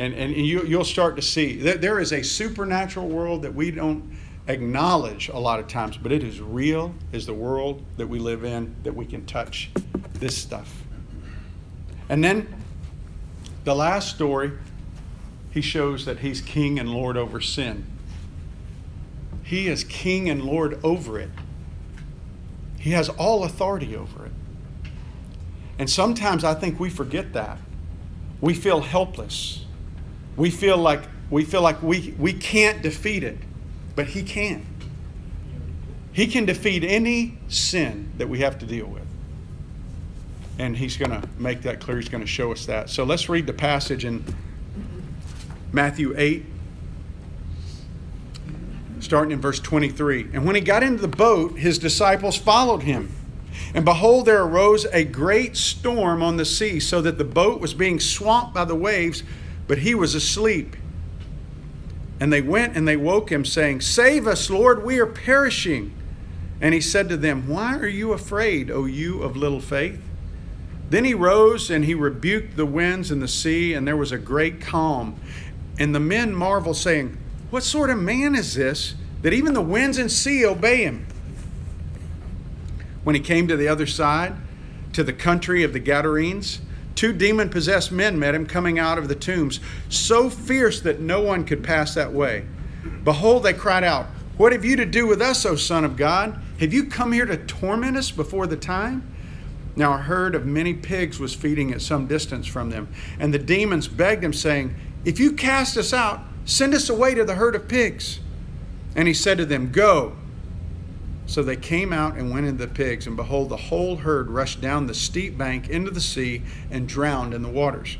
And, 0.00 0.14
and 0.14 0.34
you, 0.34 0.62
you'll 0.62 0.82
start 0.82 1.14
to 1.16 1.22
see 1.22 1.56
that 1.58 1.82
there 1.82 2.00
is 2.00 2.14
a 2.14 2.22
supernatural 2.22 3.06
world 3.06 3.42
that 3.42 3.54
we 3.54 3.70
don't 3.70 4.16
acknowledge 4.48 5.28
a 5.28 5.38
lot 5.38 5.60
of 5.60 5.68
times, 5.68 5.98
but 5.98 6.10
it 6.10 6.24
is 6.24 6.40
real, 6.40 6.94
is 7.12 7.26
the 7.26 7.34
world 7.34 7.84
that 7.98 8.06
we 8.06 8.18
live 8.18 8.42
in, 8.42 8.74
that 8.82 8.96
we 8.96 9.04
can 9.04 9.26
touch 9.26 9.70
this 10.14 10.34
stuff. 10.34 10.84
And 12.08 12.24
then 12.24 12.48
the 13.64 13.74
last 13.74 14.14
story, 14.14 14.52
he 15.50 15.60
shows 15.60 16.06
that 16.06 16.20
he's 16.20 16.40
king 16.40 16.78
and 16.78 16.88
Lord 16.88 17.18
over 17.18 17.38
sin. 17.38 17.84
He 19.42 19.68
is 19.68 19.84
king 19.84 20.30
and 20.30 20.42
Lord 20.42 20.80
over 20.82 21.18
it. 21.18 21.28
He 22.78 22.92
has 22.92 23.10
all 23.10 23.44
authority 23.44 23.94
over 23.94 24.24
it. 24.24 24.32
And 25.78 25.90
sometimes 25.90 26.42
I 26.42 26.54
think 26.54 26.80
we 26.80 26.88
forget 26.88 27.34
that. 27.34 27.58
We 28.40 28.54
feel 28.54 28.80
helpless. 28.80 29.66
We 30.40 30.48
feel 30.50 30.78
like 30.78 31.02
we 31.28 31.44
feel 31.44 31.60
like 31.60 31.82
we, 31.82 32.14
we 32.18 32.32
can't 32.32 32.80
defeat 32.80 33.22
it, 33.22 33.36
but 33.94 34.06
he 34.06 34.22
can. 34.22 34.64
He 36.12 36.26
can 36.26 36.46
defeat 36.46 36.82
any 36.82 37.36
sin 37.48 38.10
that 38.16 38.26
we 38.26 38.38
have 38.38 38.58
to 38.60 38.66
deal 38.66 38.86
with. 38.86 39.06
And 40.58 40.78
he's 40.78 40.96
going 40.96 41.10
to 41.10 41.28
make 41.38 41.60
that 41.62 41.80
clear. 41.80 41.98
He's 41.98 42.08
going 42.08 42.22
to 42.22 42.26
show 42.26 42.52
us 42.52 42.64
that. 42.64 42.88
So 42.88 43.04
let's 43.04 43.28
read 43.28 43.46
the 43.46 43.52
passage 43.52 44.06
in 44.06 44.24
Matthew 45.72 46.14
8, 46.16 46.46
starting 49.00 49.32
in 49.32 49.42
verse 49.42 49.60
23. 49.60 50.30
And 50.32 50.46
when 50.46 50.54
he 50.54 50.62
got 50.62 50.82
into 50.82 51.02
the 51.02 51.16
boat, 51.16 51.58
his 51.58 51.78
disciples 51.78 52.38
followed 52.38 52.84
him. 52.84 53.14
And 53.74 53.84
behold, 53.84 54.24
there 54.24 54.42
arose 54.42 54.86
a 54.86 55.04
great 55.04 55.54
storm 55.54 56.22
on 56.22 56.38
the 56.38 56.46
sea, 56.46 56.80
so 56.80 57.02
that 57.02 57.18
the 57.18 57.24
boat 57.24 57.60
was 57.60 57.74
being 57.74 58.00
swamped 58.00 58.54
by 58.54 58.64
the 58.64 58.74
waves, 58.74 59.22
but 59.70 59.78
he 59.78 59.94
was 59.94 60.16
asleep. 60.16 60.74
And 62.18 62.32
they 62.32 62.42
went 62.42 62.76
and 62.76 62.88
they 62.88 62.96
woke 62.96 63.30
him, 63.30 63.44
saying, 63.44 63.82
Save 63.82 64.26
us, 64.26 64.50
Lord, 64.50 64.82
we 64.82 64.98
are 64.98 65.06
perishing. 65.06 65.92
And 66.60 66.74
he 66.74 66.80
said 66.80 67.08
to 67.08 67.16
them, 67.16 67.46
Why 67.46 67.78
are 67.78 67.86
you 67.86 68.12
afraid, 68.12 68.68
O 68.68 68.86
you 68.86 69.22
of 69.22 69.36
little 69.36 69.60
faith? 69.60 70.02
Then 70.88 71.04
he 71.04 71.14
rose 71.14 71.70
and 71.70 71.84
he 71.84 71.94
rebuked 71.94 72.56
the 72.56 72.66
winds 72.66 73.12
and 73.12 73.22
the 73.22 73.28
sea, 73.28 73.72
and 73.72 73.86
there 73.86 73.96
was 73.96 74.10
a 74.10 74.18
great 74.18 74.60
calm. 74.60 75.14
And 75.78 75.94
the 75.94 76.00
men 76.00 76.34
marveled, 76.34 76.76
saying, 76.76 77.16
What 77.50 77.62
sort 77.62 77.90
of 77.90 77.98
man 78.00 78.34
is 78.34 78.56
this 78.56 78.96
that 79.22 79.32
even 79.32 79.54
the 79.54 79.62
winds 79.62 79.98
and 79.98 80.10
sea 80.10 80.44
obey 80.44 80.78
him. 80.78 81.06
When 83.04 83.14
he 83.14 83.20
came 83.20 83.46
to 83.46 83.56
the 83.56 83.68
other 83.68 83.86
side, 83.86 84.34
to 84.94 85.04
the 85.04 85.12
country 85.12 85.62
of 85.62 85.72
the 85.72 85.78
Gadarenes, 85.78 86.58
two 86.94 87.12
demon 87.12 87.48
possessed 87.48 87.92
men 87.92 88.18
met 88.18 88.34
him 88.34 88.46
coming 88.46 88.78
out 88.78 88.98
of 88.98 89.08
the 89.08 89.14
tombs, 89.14 89.60
so 89.88 90.30
fierce 90.30 90.80
that 90.80 91.00
no 91.00 91.20
one 91.20 91.44
could 91.44 91.62
pass 91.62 91.94
that 91.94 92.12
way. 92.12 92.44
Behold, 93.04 93.42
they 93.42 93.52
cried 93.52 93.84
out, 93.84 94.06
What 94.36 94.52
have 94.52 94.64
you 94.64 94.76
to 94.76 94.86
do 94.86 95.06
with 95.06 95.20
us, 95.20 95.44
O 95.46 95.56
Son 95.56 95.84
of 95.84 95.96
God? 95.96 96.40
Have 96.58 96.72
you 96.72 96.84
come 96.84 97.12
here 97.12 97.26
to 97.26 97.36
torment 97.36 97.96
us 97.96 98.10
before 98.10 98.46
the 98.46 98.56
time? 98.56 99.06
Now, 99.76 99.94
a 99.94 99.98
herd 99.98 100.34
of 100.34 100.44
many 100.46 100.74
pigs 100.74 101.18
was 101.18 101.34
feeding 101.34 101.72
at 101.72 101.80
some 101.80 102.06
distance 102.06 102.46
from 102.46 102.70
them, 102.70 102.88
and 103.18 103.32
the 103.32 103.38
demons 103.38 103.88
begged 103.88 104.24
him, 104.24 104.32
saying, 104.32 104.74
If 105.04 105.18
you 105.18 105.32
cast 105.32 105.76
us 105.76 105.92
out, 105.92 106.20
send 106.44 106.74
us 106.74 106.88
away 106.88 107.14
to 107.14 107.24
the 107.24 107.36
herd 107.36 107.54
of 107.54 107.68
pigs. 107.68 108.20
And 108.94 109.06
he 109.06 109.14
said 109.14 109.38
to 109.38 109.46
them, 109.46 109.70
Go. 109.70 110.16
So 111.30 111.44
they 111.44 111.54
came 111.54 111.92
out 111.92 112.16
and 112.16 112.32
went 112.32 112.46
into 112.46 112.66
the 112.66 112.74
pigs, 112.74 113.06
and 113.06 113.14
behold, 113.14 113.50
the 113.50 113.56
whole 113.56 113.94
herd 113.94 114.28
rushed 114.28 114.60
down 114.60 114.88
the 114.88 114.94
steep 114.94 115.38
bank 115.38 115.70
into 115.70 115.92
the 115.92 116.00
sea 116.00 116.42
and 116.72 116.88
drowned 116.88 117.34
in 117.34 117.42
the 117.42 117.48
waters. 117.48 117.98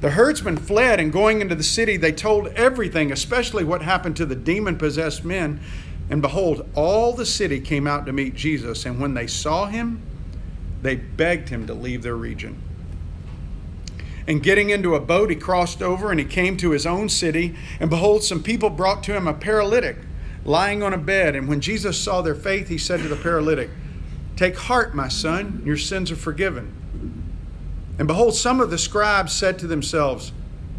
The 0.00 0.10
herdsmen 0.10 0.56
fled, 0.56 1.00
and 1.00 1.12
going 1.12 1.40
into 1.40 1.56
the 1.56 1.64
city, 1.64 1.96
they 1.96 2.12
told 2.12 2.46
everything, 2.54 3.10
especially 3.10 3.64
what 3.64 3.82
happened 3.82 4.16
to 4.18 4.24
the 4.24 4.36
demon 4.36 4.78
possessed 4.78 5.24
men. 5.24 5.58
And 6.10 6.22
behold, 6.22 6.64
all 6.76 7.12
the 7.12 7.26
city 7.26 7.58
came 7.58 7.88
out 7.88 8.06
to 8.06 8.12
meet 8.12 8.36
Jesus, 8.36 8.86
and 8.86 9.00
when 9.00 9.14
they 9.14 9.26
saw 9.26 9.66
him, 9.66 10.00
they 10.80 10.94
begged 10.94 11.48
him 11.48 11.66
to 11.66 11.74
leave 11.74 12.04
their 12.04 12.14
region. 12.14 12.62
And 14.28 14.44
getting 14.44 14.70
into 14.70 14.94
a 14.94 15.00
boat, 15.00 15.30
he 15.30 15.34
crossed 15.34 15.82
over 15.82 16.12
and 16.12 16.20
he 16.20 16.26
came 16.26 16.56
to 16.58 16.70
his 16.70 16.86
own 16.86 17.08
city. 17.08 17.56
And 17.80 17.90
behold, 17.90 18.22
some 18.22 18.44
people 18.44 18.70
brought 18.70 19.02
to 19.04 19.16
him 19.16 19.26
a 19.26 19.34
paralytic 19.34 19.96
lying 20.44 20.82
on 20.82 20.92
a 20.92 20.98
bed. 20.98 21.36
And 21.36 21.48
when 21.48 21.60
Jesus 21.60 22.00
saw 22.00 22.22
their 22.22 22.34
faith, 22.34 22.68
he 22.68 22.78
said 22.78 23.00
to 23.00 23.08
the 23.08 23.16
paralytic, 23.16 23.70
Take 24.36 24.56
heart, 24.56 24.94
my 24.94 25.08
son, 25.08 25.62
your 25.64 25.76
sins 25.76 26.10
are 26.10 26.16
forgiven. 26.16 26.74
And 27.98 28.08
behold, 28.08 28.34
some 28.34 28.60
of 28.60 28.70
the 28.70 28.78
scribes 28.78 29.32
said 29.32 29.58
to 29.58 29.66
themselves, 29.66 30.32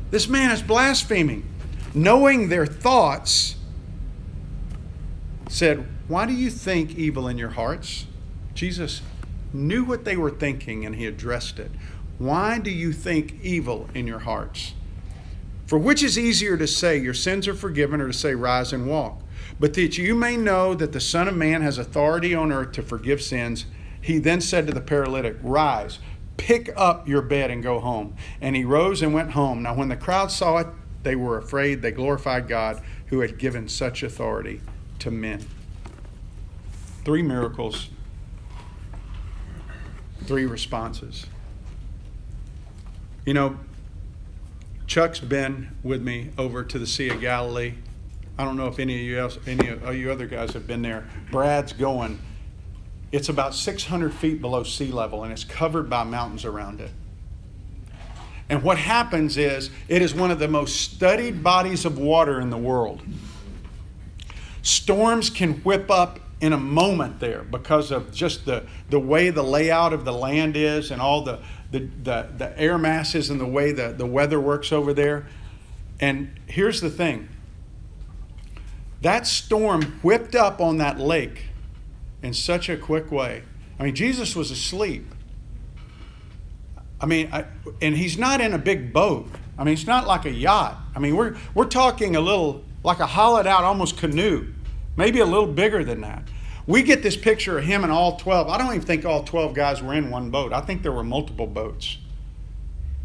This 0.10 0.28
man 0.28 0.52
is 0.52 0.62
blaspheming. 0.62 1.48
Knowing 1.94 2.50
their 2.50 2.66
thoughts, 2.66 3.58
said, 5.52 5.86
Why 6.08 6.26
do 6.26 6.34
you 6.34 6.50
think 6.50 6.96
evil 6.96 7.28
in 7.28 7.38
your 7.38 7.50
hearts? 7.50 8.08
Jesus 8.54 9.02
knew 9.54 9.84
what 9.84 10.06
they 10.06 10.16
were 10.16 10.32
thinking 10.32 10.86
and 10.86 10.96
he 10.96 11.06
addressed 11.06 11.60
it. 11.60 11.72
Why 12.18 12.60
do 12.60 12.72
you 12.72 12.94
think 12.94 13.36
evil 13.42 13.90
in 13.94 14.08
your 14.08 14.20
hearts? 14.20 14.74
For 15.66 15.78
which 15.78 16.04
is 16.04 16.18
easier 16.18 16.58
to 16.58 16.68
say, 16.68 16.98
Your 16.98 17.14
sins 17.14 17.48
are 17.48 17.54
forgiven, 17.54 18.02
or 18.02 18.08
to 18.08 18.14
say, 18.14 18.36
Rise 18.36 18.74
and 18.74 18.88
walk? 18.88 19.22
But 19.62 19.76
that 19.76 19.96
you 19.96 20.16
may 20.16 20.38
know 20.38 20.74
that 20.74 20.92
the 20.92 21.00
Son 21.00 21.28
of 21.28 21.38
Man 21.38 21.62
has 21.62 21.78
authority 21.78 22.34
on 22.34 22.52
earth 22.52 22.72
to 22.72 22.82
forgive 22.82 23.22
sins, 23.22 23.68
he 24.02 24.18
then 24.18 24.42
said 24.42 24.66
to 24.66 24.74
the 24.74 24.82
paralytic, 24.82 25.38
Rise, 25.44 26.00
pick 26.36 26.74
up 26.76 27.08
your 27.08 27.22
bed 27.22 27.52
and 27.52 27.62
go 27.62 27.80
home. 27.80 28.16
And 28.42 28.56
he 28.56 28.66
rose 28.66 29.04
and 29.04 29.14
went 29.14 29.32
home. 29.32 29.62
Now, 29.62 29.76
when 29.76 29.90
the 29.90 29.96
crowd 29.96 30.32
saw 30.32 30.58
it, 30.58 30.68
they 31.04 31.16
were 31.16 31.38
afraid. 31.38 31.84
They 31.84 31.92
glorified 31.92 32.48
God 32.48 32.82
who 33.06 33.20
had 33.20 33.38
given 33.38 33.70
such 33.70 34.02
authority 34.02 34.62
to 34.98 35.12
men. 35.12 35.46
Three 37.06 37.22
miracles, 37.22 37.92
three 40.24 40.48
responses. 40.48 41.28
You 43.28 43.36
know, 43.36 43.60
Chuck's 44.88 45.20
been 45.20 45.78
with 45.84 46.02
me 46.02 46.32
over 46.36 46.64
to 46.64 46.80
the 46.80 46.88
Sea 46.88 47.10
of 47.10 47.22
Galilee 47.22 47.76
I 48.42 48.44
don't 48.44 48.58
know 48.58 48.66
if 48.66 48.80
any 48.80 48.96
of 48.96 49.02
you 49.02 49.20
else, 49.20 49.38
any 49.46 49.68
of 49.68 49.96
you 49.96 50.12
other 50.12 50.26
guys 50.26 50.54
have 50.54 50.66
been 50.66 50.82
there. 50.82 51.08
Brad's 51.30 51.74
going. 51.74 52.20
It's 53.12 53.30
about 53.30 53.54
600 53.54 54.12
feet 54.12 54.42
below 54.42 54.64
sea 54.64 54.92
level 54.92 55.24
and 55.24 55.32
it's 55.32 55.44
covered 55.44 55.92
by 55.92 56.04
mountains 56.06 56.44
around 56.44 56.82
it. 56.82 56.90
And 58.50 58.64
what 58.64 58.80
happens 58.80 59.38
is 59.38 59.70
it 59.88 60.02
is 60.02 60.16
one 60.16 60.32
of 60.32 60.40
the 60.40 60.48
most 60.48 60.82
studied 60.82 61.44
bodies 61.44 61.86
of 61.86 62.00
water 62.00 62.42
in 62.42 62.50
the 62.50 62.58
world. 62.58 63.04
Storms 64.64 65.30
can 65.30 65.58
whip 65.58 65.92
up 65.92 66.20
in 66.40 66.52
a 66.52 66.58
moment 66.58 67.20
there 67.20 67.44
because 67.44 67.92
of 67.92 68.12
just 68.12 68.48
the, 68.48 68.66
the 68.90 69.00
way 69.00 69.30
the 69.30 69.44
layout 69.44 69.94
of 69.94 70.04
the 70.04 70.14
land 70.14 70.58
is 70.58 70.90
and 70.90 71.00
all 71.00 71.22
the, 71.22 71.38
the, 71.70 71.88
the, 72.02 72.28
the 72.40 72.60
air 72.60 72.80
masses 72.80 73.30
and 73.30 73.40
the 73.40 73.46
way 73.46 73.72
the, 73.72 73.90
the 73.90 74.08
weather 74.08 74.40
works 74.40 74.72
over 74.72 74.96
there. 74.96 75.28
And 76.00 76.40
here's 76.48 76.82
the 76.82 76.90
thing 76.90 77.30
that 79.02 79.26
storm 79.26 80.00
whipped 80.04 80.36
up 80.36 80.62
on 80.62 80.78
that 80.78 81.00
lake 81.00 81.46
in 82.22 82.34
such 82.34 82.70
a 82.70 82.78
quick 82.78 83.12
way. 83.12 83.44
I 83.80 83.84
mean, 83.84 83.96
Jesus 83.96 84.36
was 84.36 84.52
asleep. 84.52 85.06
I 87.00 87.08
mean, 87.08 87.30
I, 87.34 87.46
and 87.82 87.98
he's 87.98 88.18
not 88.18 88.42
in 88.42 88.54
a 88.54 88.60
big 88.60 88.94
boat. 88.94 89.28
I 89.58 89.64
mean, 89.64 89.74
it's 89.74 89.88
not 89.88 90.06
like 90.06 90.26
a 90.26 90.32
yacht. 90.32 90.78
I 90.96 91.00
mean, 91.00 91.16
we're, 91.16 91.36
we're 91.56 91.66
talking 91.66 92.16
a 92.16 92.22
little, 92.22 92.64
like 92.84 93.00
a 93.00 93.08
hollowed 93.08 93.48
out 93.48 93.64
almost 93.64 93.98
canoe, 93.98 94.54
maybe 94.96 95.20
a 95.20 95.26
little 95.26 95.48
bigger 95.48 95.84
than 95.84 96.02
that. 96.02 96.24
We 96.68 96.84
get 96.84 97.02
this 97.02 97.18
picture 97.18 97.58
of 97.58 97.66
him 97.66 97.84
and 97.84 97.92
all 97.92 98.18
12. 98.18 98.48
I 98.48 98.58
don't 98.60 98.68
even 98.68 98.82
think 98.82 99.04
all 99.04 99.24
12 99.24 99.56
guys 99.56 99.82
were 99.82 99.96
in 99.96 100.12
one 100.12 100.30
boat. 100.30 100.54
I 100.54 100.62
think 100.62 100.84
there 100.84 100.92
were 100.92 101.04
multiple 101.04 101.48
boats. 101.48 101.98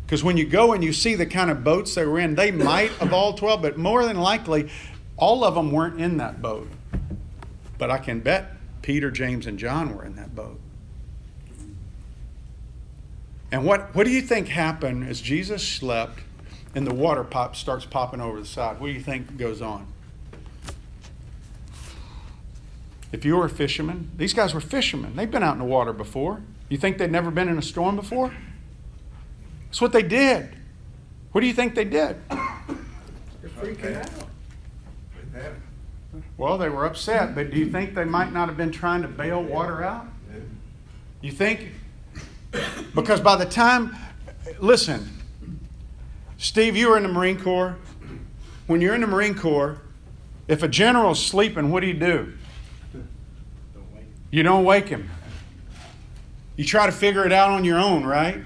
Because 0.04 0.22
when 0.22 0.36
you 0.36 0.46
go 0.46 0.72
and 0.72 0.84
you 0.84 0.92
see 0.92 1.14
the 1.14 1.26
kind 1.26 1.50
of 1.50 1.64
boats 1.64 1.94
they 1.94 2.04
were 2.04 2.20
in, 2.20 2.34
they 2.34 2.50
might 2.50 2.92
of 3.00 3.12
all 3.12 3.32
12, 3.32 3.62
but 3.62 3.78
more 3.78 4.04
than 4.04 4.18
likely, 4.18 4.68
all 5.16 5.44
of 5.44 5.54
them 5.54 5.70
weren't 5.70 6.00
in 6.00 6.18
that 6.18 6.42
boat, 6.42 6.68
but 7.78 7.90
I 7.90 7.98
can 7.98 8.20
bet 8.20 8.52
Peter, 8.82 9.10
James, 9.10 9.46
and 9.46 9.58
John 9.58 9.96
were 9.96 10.04
in 10.04 10.16
that 10.16 10.34
boat. 10.34 10.60
And 13.50 13.64
what, 13.64 13.94
what 13.94 14.04
do 14.04 14.10
you 14.10 14.22
think 14.22 14.48
happened 14.48 15.08
as 15.08 15.20
Jesus 15.20 15.66
slept 15.66 16.20
and 16.74 16.86
the 16.86 16.94
water 16.94 17.24
pop 17.24 17.56
starts 17.56 17.84
popping 17.84 18.20
over 18.20 18.38
the 18.38 18.46
side? 18.46 18.80
What 18.80 18.88
do 18.88 18.92
you 18.92 19.00
think 19.00 19.36
goes 19.36 19.62
on? 19.62 19.86
If 23.12 23.24
you 23.24 23.36
were 23.36 23.46
a 23.46 23.50
fisherman, 23.50 24.10
these 24.16 24.34
guys 24.34 24.52
were 24.52 24.60
fishermen. 24.60 25.16
They've 25.16 25.30
been 25.30 25.42
out 25.42 25.52
in 25.52 25.58
the 25.58 25.64
water 25.64 25.92
before. 25.92 26.42
You 26.68 26.76
think 26.76 26.98
they'd 26.98 27.10
never 27.10 27.30
been 27.30 27.48
in 27.48 27.56
a 27.56 27.62
storm 27.62 27.96
before? 27.96 28.34
That's 29.66 29.80
what 29.80 29.92
they 29.92 30.02
did. 30.02 30.54
What 31.32 31.40
do 31.40 31.46
you 31.46 31.54
think 31.54 31.74
they 31.74 31.84
did? 31.84 32.16
They're 32.28 33.50
freaking 33.50 34.02
out. 34.02 34.15
Well, 36.38 36.58
they 36.58 36.68
were 36.68 36.84
upset, 36.84 37.34
but 37.34 37.50
do 37.50 37.58
you 37.58 37.70
think 37.70 37.94
they 37.94 38.04
might 38.04 38.32
not 38.32 38.48
have 38.48 38.56
been 38.56 38.70
trying 38.70 39.02
to 39.02 39.08
bail 39.08 39.42
water 39.42 39.82
out? 39.82 40.06
You 41.22 41.32
think? 41.32 41.72
Because 42.94 43.20
by 43.20 43.36
the 43.36 43.46
time, 43.46 43.96
listen, 44.58 45.08
Steve, 46.36 46.76
you 46.76 46.90
were 46.90 46.96
in 46.96 47.02
the 47.02 47.08
Marine 47.08 47.40
Corps. 47.40 47.76
When 48.66 48.80
you're 48.80 48.94
in 48.94 49.00
the 49.00 49.06
Marine 49.06 49.34
Corps, 49.34 49.80
if 50.48 50.62
a 50.62 50.68
general's 50.68 51.24
sleeping, 51.24 51.70
what 51.70 51.80
do 51.80 51.86
you 51.86 51.94
do? 51.94 52.32
You 54.30 54.42
don't 54.42 54.64
wake 54.64 54.88
him. 54.88 55.08
You 56.56 56.64
try 56.64 56.86
to 56.86 56.92
figure 56.92 57.24
it 57.24 57.32
out 57.32 57.50
on 57.50 57.64
your 57.64 57.78
own, 57.78 58.04
right? 58.04 58.42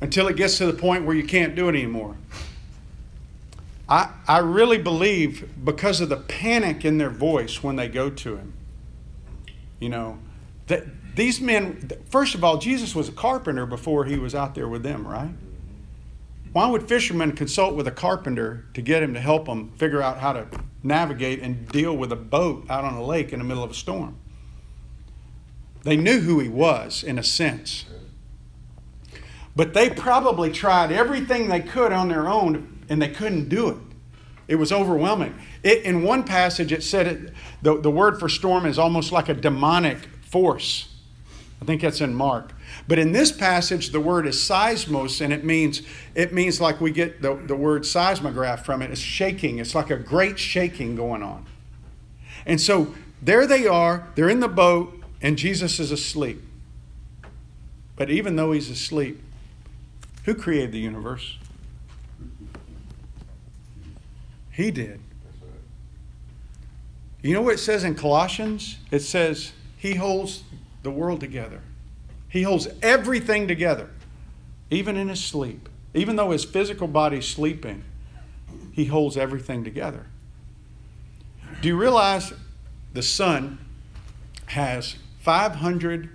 Until 0.00 0.28
it 0.28 0.36
gets 0.36 0.58
to 0.58 0.66
the 0.66 0.72
point 0.72 1.04
where 1.04 1.14
you 1.14 1.24
can't 1.24 1.54
do 1.54 1.66
it 1.68 1.74
anymore. 1.74 2.16
I, 3.90 4.12
I 4.28 4.38
really 4.38 4.78
believe 4.78 5.50
because 5.64 6.00
of 6.00 6.08
the 6.08 6.16
panic 6.16 6.84
in 6.84 6.98
their 6.98 7.10
voice 7.10 7.60
when 7.62 7.74
they 7.74 7.88
go 7.88 8.08
to 8.08 8.36
him, 8.36 8.54
you 9.80 9.88
know, 9.88 10.18
that 10.68 10.84
these 11.16 11.40
men, 11.40 11.90
first 12.08 12.36
of 12.36 12.44
all, 12.44 12.58
Jesus 12.58 12.94
was 12.94 13.08
a 13.08 13.12
carpenter 13.12 13.66
before 13.66 14.04
he 14.04 14.16
was 14.16 14.32
out 14.32 14.54
there 14.54 14.68
with 14.68 14.84
them, 14.84 15.06
right? 15.06 15.34
Why 16.52 16.68
would 16.68 16.88
fishermen 16.88 17.32
consult 17.32 17.74
with 17.74 17.88
a 17.88 17.92
carpenter 17.92 18.66
to 18.74 18.80
get 18.80 19.02
him 19.02 19.12
to 19.14 19.20
help 19.20 19.46
them 19.46 19.72
figure 19.72 20.00
out 20.00 20.18
how 20.18 20.34
to 20.34 20.46
navigate 20.84 21.40
and 21.40 21.68
deal 21.68 21.96
with 21.96 22.12
a 22.12 22.16
boat 22.16 22.66
out 22.70 22.84
on 22.84 22.94
a 22.94 23.04
lake 23.04 23.32
in 23.32 23.40
the 23.40 23.44
middle 23.44 23.64
of 23.64 23.72
a 23.72 23.74
storm? 23.74 24.16
They 25.82 25.96
knew 25.96 26.20
who 26.20 26.38
he 26.38 26.48
was, 26.48 27.02
in 27.02 27.18
a 27.18 27.22
sense. 27.24 27.86
But 29.56 29.74
they 29.74 29.90
probably 29.90 30.50
tried 30.52 30.92
everything 30.92 31.48
they 31.48 31.60
could 31.60 31.92
on 31.92 32.08
their 32.08 32.28
own 32.28 32.79
and 32.90 33.00
they 33.00 33.08
couldn't 33.08 33.48
do 33.48 33.70
it. 33.70 33.76
It 34.48 34.56
was 34.56 34.72
overwhelming. 34.72 35.38
It, 35.62 35.84
in 35.84 36.02
one 36.02 36.24
passage, 36.24 36.72
it 36.72 36.82
said 36.82 37.06
it, 37.06 37.32
the, 37.62 37.80
the 37.80 37.90
word 37.90 38.18
for 38.18 38.28
storm 38.28 38.66
is 38.66 38.78
almost 38.78 39.12
like 39.12 39.28
a 39.28 39.34
demonic 39.34 39.98
force. 40.22 40.92
I 41.62 41.64
think 41.64 41.82
that's 41.82 42.00
in 42.00 42.14
Mark. 42.14 42.52
But 42.88 42.98
in 42.98 43.12
this 43.12 43.30
passage, 43.30 43.90
the 43.90 44.00
word 44.00 44.26
is 44.26 44.36
seismos, 44.36 45.20
and 45.20 45.32
it 45.32 45.44
means 45.44 45.82
it 46.14 46.32
means 46.32 46.60
like 46.60 46.80
we 46.80 46.90
get 46.90 47.22
the, 47.22 47.34
the 47.34 47.54
word 47.54 47.86
seismograph 47.86 48.64
from 48.64 48.82
it. 48.82 48.90
It's 48.90 49.00
shaking. 49.00 49.58
It's 49.58 49.74
like 49.74 49.90
a 49.90 49.96
great 49.96 50.38
shaking 50.38 50.96
going 50.96 51.22
on. 51.22 51.46
And 52.46 52.60
so 52.60 52.94
there 53.22 53.46
they 53.46 53.66
are, 53.66 54.08
they're 54.14 54.30
in 54.30 54.40
the 54.40 54.48
boat, 54.48 55.00
and 55.20 55.36
Jesus 55.36 55.78
is 55.78 55.92
asleep. 55.92 56.42
But 57.94 58.10
even 58.10 58.36
though 58.36 58.52
he's 58.52 58.70
asleep, 58.70 59.22
who 60.24 60.34
created 60.34 60.72
the 60.72 60.78
universe? 60.78 61.36
He 64.60 64.70
did. 64.70 65.00
You 67.22 67.32
know 67.32 67.40
what 67.40 67.54
it 67.54 67.60
says 67.60 67.82
in 67.82 67.94
Colossians? 67.94 68.76
It 68.90 69.00
says, 69.00 69.52
He 69.78 69.94
holds 69.94 70.42
the 70.82 70.90
world 70.90 71.20
together. 71.20 71.62
He 72.28 72.42
holds 72.42 72.68
everything 72.82 73.48
together, 73.48 73.88
even 74.68 74.98
in 74.98 75.08
his 75.08 75.24
sleep. 75.24 75.70
Even 75.94 76.16
though 76.16 76.30
his 76.30 76.44
physical 76.44 76.86
body's 76.86 77.26
sleeping, 77.26 77.84
he 78.70 78.84
holds 78.84 79.16
everything 79.16 79.64
together. 79.64 80.04
Do 81.62 81.68
you 81.68 81.76
realize 81.78 82.34
the 82.92 83.02
sun 83.02 83.58
has 84.46 84.96
500 85.20 86.10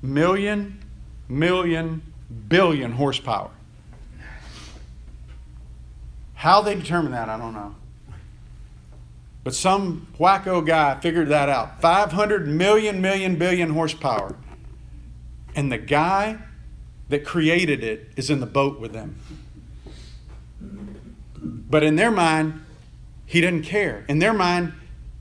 million, 0.00 0.82
million, 1.28 2.00
billion 2.48 2.92
horsepower? 2.92 3.50
How 6.44 6.60
they 6.60 6.74
determine 6.74 7.12
that, 7.12 7.30
I 7.30 7.38
don't 7.38 7.54
know. 7.54 7.74
But 9.44 9.54
some 9.54 10.08
wacko 10.20 10.66
guy 10.66 11.00
figured 11.00 11.30
that 11.30 11.48
out. 11.48 11.80
500 11.80 12.46
million, 12.46 13.00
million, 13.00 13.36
billion 13.36 13.70
horsepower. 13.70 14.36
And 15.56 15.72
the 15.72 15.78
guy 15.78 16.36
that 17.08 17.24
created 17.24 17.82
it 17.82 18.10
is 18.16 18.28
in 18.28 18.40
the 18.40 18.46
boat 18.46 18.78
with 18.78 18.92
them. 18.92 19.16
But 21.40 21.82
in 21.82 21.96
their 21.96 22.10
mind, 22.10 22.62
he 23.24 23.40
doesn't 23.40 23.62
care. 23.62 24.04
In 24.06 24.18
their 24.18 24.34
mind, 24.34 24.74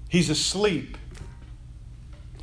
he's 0.10 0.30
asleep. 0.30 0.98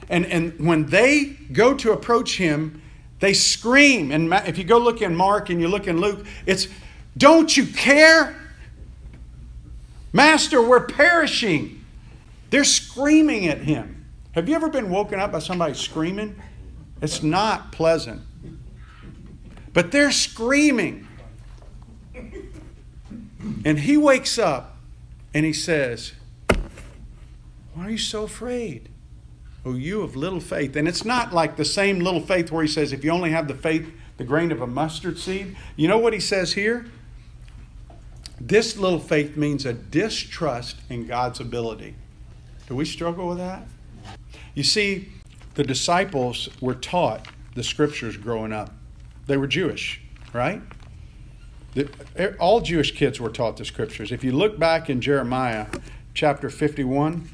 And, 0.08 0.24
and 0.24 0.58
when 0.58 0.86
they 0.86 1.36
go 1.52 1.74
to 1.74 1.92
approach 1.92 2.38
him, 2.38 2.80
they 3.18 3.34
scream. 3.34 4.10
And 4.10 4.32
if 4.48 4.56
you 4.56 4.64
go 4.64 4.78
look 4.78 5.02
in 5.02 5.14
Mark 5.14 5.50
and 5.50 5.60
you 5.60 5.68
look 5.68 5.86
in 5.86 6.00
Luke, 6.00 6.24
it's, 6.46 6.66
Don't 7.18 7.54
you 7.54 7.66
care? 7.66 8.39
Master, 10.12 10.60
we're 10.62 10.86
perishing. 10.86 11.84
They're 12.50 12.64
screaming 12.64 13.46
at 13.46 13.58
him. 13.58 14.06
Have 14.32 14.48
you 14.48 14.54
ever 14.54 14.68
been 14.68 14.90
woken 14.90 15.20
up 15.20 15.32
by 15.32 15.38
somebody 15.38 15.74
screaming? 15.74 16.40
It's 17.00 17.22
not 17.22 17.72
pleasant. 17.72 18.22
But 19.72 19.92
they're 19.92 20.10
screaming. 20.10 21.06
And 23.64 23.78
he 23.78 23.96
wakes 23.96 24.38
up 24.38 24.76
and 25.32 25.46
he 25.46 25.52
says, 25.52 26.12
Why 27.74 27.86
are 27.86 27.90
you 27.90 27.98
so 27.98 28.24
afraid? 28.24 28.88
Oh, 29.64 29.74
you 29.74 30.02
of 30.02 30.16
little 30.16 30.40
faith. 30.40 30.76
And 30.76 30.88
it's 30.88 31.04
not 31.04 31.32
like 31.32 31.56
the 31.56 31.64
same 31.64 32.00
little 32.00 32.20
faith 32.20 32.50
where 32.50 32.62
he 32.62 32.68
says, 32.68 32.92
If 32.92 33.04
you 33.04 33.10
only 33.10 33.30
have 33.30 33.46
the 33.48 33.54
faith, 33.54 33.92
the 34.16 34.24
grain 34.24 34.52
of 34.52 34.60
a 34.60 34.66
mustard 34.66 35.18
seed. 35.18 35.56
You 35.76 35.88
know 35.88 35.98
what 35.98 36.12
he 36.12 36.20
says 36.20 36.52
here? 36.52 36.86
This 38.40 38.76
little 38.78 38.98
faith 38.98 39.36
means 39.36 39.66
a 39.66 39.74
distrust 39.74 40.76
in 40.88 41.06
God's 41.06 41.40
ability. 41.40 41.94
Do 42.66 42.74
we 42.74 42.84
struggle 42.84 43.28
with 43.28 43.38
that? 43.38 43.66
You 44.54 44.62
see, 44.62 45.10
the 45.54 45.64
disciples 45.64 46.48
were 46.60 46.74
taught 46.74 47.26
the 47.54 47.62
scriptures 47.62 48.16
growing 48.16 48.52
up. 48.52 48.72
They 49.26 49.36
were 49.36 49.46
Jewish, 49.46 50.00
right? 50.32 50.62
The, 51.74 52.36
all 52.38 52.60
Jewish 52.60 52.92
kids 52.92 53.20
were 53.20 53.28
taught 53.28 53.56
the 53.56 53.64
scriptures. 53.64 54.10
If 54.10 54.24
you 54.24 54.32
look 54.32 54.58
back 54.58 54.88
in 54.88 55.00
Jeremiah 55.00 55.66
chapter 56.14 56.48
51, 56.48 57.28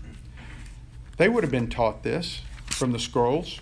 they 1.16 1.28
would 1.28 1.44
have 1.44 1.50
been 1.50 1.70
taught 1.70 2.02
this 2.02 2.42
from 2.66 2.92
the 2.92 2.98
scrolls. 2.98 3.60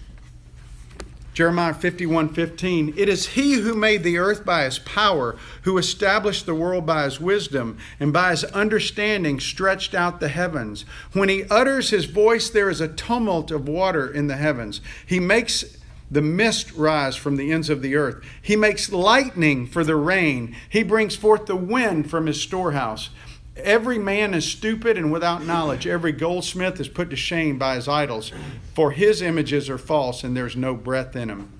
Jeremiah 1.34 1.74
51 1.74 2.32
15. 2.32 2.94
It 2.96 3.08
is 3.08 3.26
he 3.26 3.54
who 3.54 3.74
made 3.74 4.04
the 4.04 4.18
earth 4.18 4.44
by 4.44 4.64
his 4.64 4.78
power, 4.78 5.36
who 5.62 5.76
established 5.78 6.46
the 6.46 6.54
world 6.54 6.86
by 6.86 7.04
his 7.04 7.20
wisdom, 7.20 7.76
and 7.98 8.12
by 8.12 8.30
his 8.30 8.44
understanding 8.44 9.40
stretched 9.40 9.94
out 9.94 10.20
the 10.20 10.28
heavens. 10.28 10.84
When 11.12 11.28
he 11.28 11.44
utters 11.50 11.90
his 11.90 12.04
voice, 12.04 12.48
there 12.48 12.70
is 12.70 12.80
a 12.80 12.86
tumult 12.86 13.50
of 13.50 13.68
water 13.68 14.08
in 14.08 14.28
the 14.28 14.36
heavens. 14.36 14.80
He 15.04 15.18
makes 15.18 15.64
the 16.08 16.22
mist 16.22 16.72
rise 16.74 17.16
from 17.16 17.36
the 17.36 17.50
ends 17.50 17.68
of 17.68 17.82
the 17.82 17.96
earth. 17.96 18.22
He 18.40 18.54
makes 18.54 18.92
lightning 18.92 19.66
for 19.66 19.82
the 19.82 19.96
rain. 19.96 20.54
He 20.68 20.84
brings 20.84 21.16
forth 21.16 21.46
the 21.46 21.56
wind 21.56 22.08
from 22.08 22.26
his 22.26 22.40
storehouse. 22.40 23.10
Every 23.56 23.98
man 23.98 24.34
is 24.34 24.44
stupid 24.44 24.98
and 24.98 25.12
without 25.12 25.44
knowledge. 25.44 25.86
Every 25.86 26.12
goldsmith 26.12 26.80
is 26.80 26.88
put 26.88 27.10
to 27.10 27.16
shame 27.16 27.56
by 27.56 27.76
his 27.76 27.86
idols, 27.86 28.32
for 28.74 28.90
his 28.90 29.22
images 29.22 29.70
are 29.70 29.78
false 29.78 30.24
and 30.24 30.36
there's 30.36 30.56
no 30.56 30.74
breath 30.74 31.14
in 31.14 31.28
them. 31.28 31.52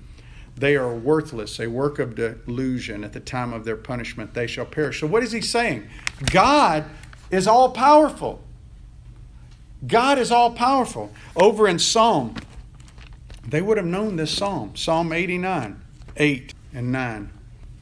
They 0.57 0.75
are 0.75 0.93
worthless, 0.93 1.59
a 1.59 1.67
work 1.67 1.99
of 1.99 2.15
delusion. 2.15 3.03
At 3.03 3.13
the 3.13 3.19
time 3.19 3.53
of 3.53 3.65
their 3.65 3.75
punishment, 3.75 4.33
they 4.33 4.47
shall 4.47 4.65
perish. 4.65 5.01
So, 5.01 5.07
what 5.07 5.23
is 5.23 5.33
he 5.33 5.41
saying? 5.41 5.87
God 6.31 6.85
is 7.29 7.47
all 7.47 7.71
powerful. 7.71 8.41
God 9.85 10.17
is 10.17 10.31
all 10.31 10.51
powerful. 10.51 11.11
Over 11.35 11.67
in 11.67 11.77
Psalm, 11.77 12.35
they 13.47 13.61
would 13.61 13.77
have 13.77 13.85
known 13.85 14.15
this 14.15 14.31
psalm 14.31 14.75
Psalm 14.75 15.11
89, 15.11 15.81
8 16.17 16.53
and 16.73 16.91
9. 16.91 17.31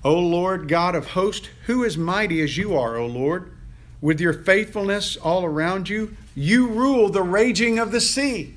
O 0.04 0.20
Lord 0.20 0.68
God 0.68 0.96
of 0.96 1.08
hosts, 1.08 1.48
who 1.66 1.84
is 1.84 1.98
mighty 1.98 2.42
as 2.42 2.58
you 2.58 2.76
are, 2.76 2.98
O 2.98 3.06
Lord? 3.06 3.53
With 4.04 4.20
your 4.20 4.34
faithfulness 4.34 5.16
all 5.16 5.46
around 5.46 5.88
you, 5.88 6.14
you 6.36 6.68
rule 6.68 7.08
the 7.08 7.24
raging 7.24 7.80
of 7.80 7.94
the 7.94 8.02
sea. 8.02 8.54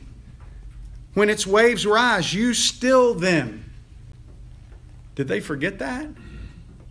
When 1.15 1.31
its 1.31 1.47
waves 1.47 1.87
rise, 1.87 2.35
you 2.35 2.53
still 2.53 3.15
them. 3.15 3.73
Did 5.15 5.29
they 5.29 5.39
forget 5.39 5.79
that? 5.79 6.09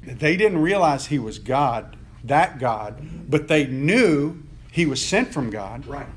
They 0.01 0.37
didn't 0.37 0.59
realize 0.59 1.07
he 1.07 1.19
was 1.19 1.37
God, 1.37 1.97
that 2.23 2.57
God, 2.57 3.29
but 3.29 3.49
they 3.49 3.67
knew 3.67 4.41
he 4.71 4.85
was 4.85 5.05
sent 5.05 5.33
from 5.33 5.49
God. 5.49 5.85
Right. 5.85 6.07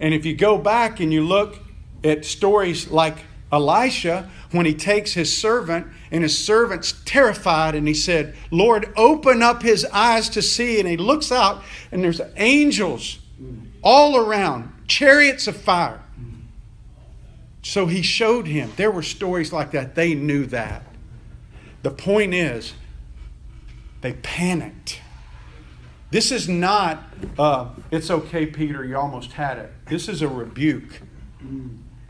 And 0.00 0.12
if 0.12 0.26
you 0.26 0.34
go 0.34 0.58
back 0.58 0.98
and 0.98 1.12
you 1.12 1.24
look 1.24 1.60
at 2.02 2.24
stories 2.24 2.90
like 2.90 3.18
Elisha, 3.52 4.30
when 4.50 4.64
he 4.64 4.74
takes 4.74 5.12
his 5.12 5.36
servant, 5.36 5.86
and 6.10 6.22
his 6.22 6.36
servant's 6.38 6.92
terrified, 7.04 7.74
and 7.74 7.86
he 7.86 7.94
said, 7.94 8.34
Lord, 8.50 8.92
open 8.96 9.42
up 9.42 9.62
his 9.62 9.84
eyes 9.92 10.28
to 10.30 10.42
see. 10.42 10.80
And 10.80 10.88
he 10.88 10.96
looks 10.96 11.30
out, 11.30 11.62
and 11.90 12.02
there's 12.02 12.20
angels 12.36 13.18
all 13.82 14.16
around, 14.16 14.72
chariots 14.86 15.46
of 15.46 15.56
fire. 15.56 16.00
So 17.62 17.86
he 17.86 18.02
showed 18.02 18.46
him. 18.46 18.72
There 18.76 18.90
were 18.90 19.02
stories 19.02 19.52
like 19.52 19.70
that. 19.72 19.94
They 19.94 20.14
knew 20.14 20.46
that. 20.46 20.82
The 21.82 21.90
point 21.90 22.34
is, 22.34 22.74
they 24.00 24.14
panicked. 24.14 25.00
This 26.10 26.32
is 26.32 26.48
not, 26.48 27.04
uh, 27.38 27.70
it's 27.90 28.10
okay, 28.10 28.46
Peter, 28.46 28.84
you 28.84 28.96
almost 28.96 29.32
had 29.32 29.58
it. 29.58 29.72
This 29.86 30.08
is 30.08 30.22
a 30.22 30.28
rebuke. 30.28 31.00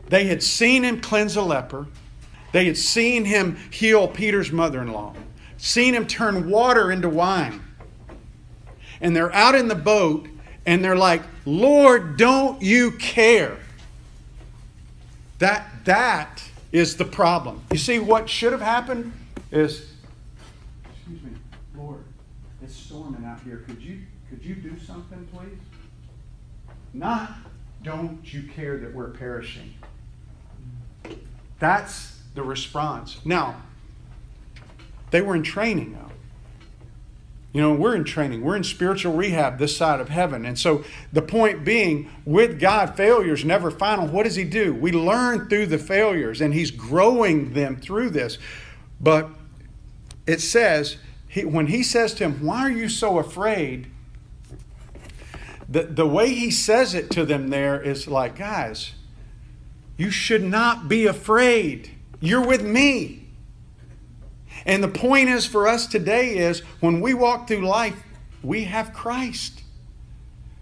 They 0.09 0.25
had 0.25 0.43
seen 0.43 0.83
him 0.83 1.01
cleanse 1.01 1.35
a 1.35 1.41
leper. 1.41 1.87
They 2.51 2.65
had 2.65 2.77
seen 2.77 3.25
him 3.25 3.57
heal 3.71 4.07
Peter's 4.07 4.51
mother 4.51 4.81
in 4.81 4.91
law, 4.91 5.15
seen 5.57 5.95
him 5.95 6.05
turn 6.05 6.49
water 6.49 6.91
into 6.91 7.09
wine. 7.09 7.61
and 9.03 9.13
they're 9.15 9.33
out 9.33 9.53
in 9.53 9.67
the 9.67 9.75
boat 9.75 10.27
and 10.65 10.83
they're 10.83 10.95
like, 10.95 11.21
Lord, 11.45 12.17
don't 12.17 12.61
you 12.61 12.91
care? 12.91 13.57
That, 15.39 15.67
that 15.83 16.41
is 16.71 16.95
the 16.95 17.05
problem. 17.05 17.61
You 17.71 17.77
see, 17.77 17.99
what 17.99 18.29
should 18.29 18.53
have 18.53 18.61
happened 18.61 19.11
is, 19.51 19.91
excuse 20.85 21.21
me, 21.21 21.31
Lord, 21.75 22.03
it's 22.61 22.73
storming 22.75 23.25
out 23.25 23.41
here. 23.41 23.57
Could 23.67 23.81
you, 23.81 23.99
could 24.29 24.43
you 24.43 24.55
do 24.55 24.79
something, 24.79 25.27
please? 25.33 25.59
Not, 26.93 27.33
don't 27.83 28.33
you 28.33 28.43
care 28.43 28.77
that 28.77 28.93
we're 28.93 29.09
perishing? 29.09 29.73
That's 31.63 32.19
the 32.35 32.43
response. 32.43 33.19
Now, 33.23 33.61
they 35.11 35.21
were 35.21 35.33
in 35.33 35.43
training, 35.43 35.93
though. 35.93 36.11
You 37.53 37.61
know, 37.61 37.73
we're 37.73 37.95
in 37.95 38.03
training. 38.03 38.41
We're 38.41 38.57
in 38.57 38.65
spiritual 38.65 39.13
rehab 39.13 39.59
this 39.59 39.77
side 39.77 40.01
of 40.01 40.09
heaven. 40.09 40.43
And 40.43 40.59
so 40.59 40.83
the 41.13 41.21
point 41.21 41.63
being, 41.63 42.09
with 42.25 42.59
God, 42.59 42.97
failures 42.97 43.45
never 43.45 43.71
final. 43.71 44.07
What 44.07 44.23
does 44.23 44.35
He 44.35 44.43
do? 44.43 44.73
We 44.73 44.91
learn 44.91 45.47
through 45.47 45.67
the 45.67 45.77
failures, 45.77 46.41
and 46.41 46.53
He's 46.53 46.69
growing 46.69 47.53
them 47.53 47.77
through 47.77 48.09
this. 48.09 48.39
But 48.99 49.29
it 50.27 50.41
says, 50.41 50.97
he, 51.29 51.45
when 51.45 51.67
He 51.67 51.81
says 51.81 52.13
to 52.15 52.25
him, 52.25 52.45
Why 52.45 52.59
are 52.59 52.71
you 52.71 52.89
so 52.89 53.19
afraid? 53.19 53.87
The, 55.69 55.83
the 55.83 56.07
way 56.07 56.33
He 56.33 56.51
says 56.51 56.93
it 56.93 57.09
to 57.11 57.25
them 57.25 57.47
there 57.47 57.81
is 57.81 58.05
like, 58.05 58.35
Guys, 58.35 58.95
you 59.97 60.09
should 60.09 60.43
not 60.43 60.87
be 60.87 61.05
afraid. 61.05 61.91
You're 62.19 62.45
with 62.45 62.63
me. 62.63 63.27
And 64.65 64.83
the 64.83 64.87
point 64.87 65.29
is 65.29 65.45
for 65.45 65.67
us 65.67 65.87
today 65.87 66.37
is 66.37 66.61
when 66.79 67.01
we 67.01 67.13
walk 67.13 67.47
through 67.47 67.67
life, 67.67 68.01
we 68.41 68.63
have 68.63 68.93
Christ. 68.93 69.61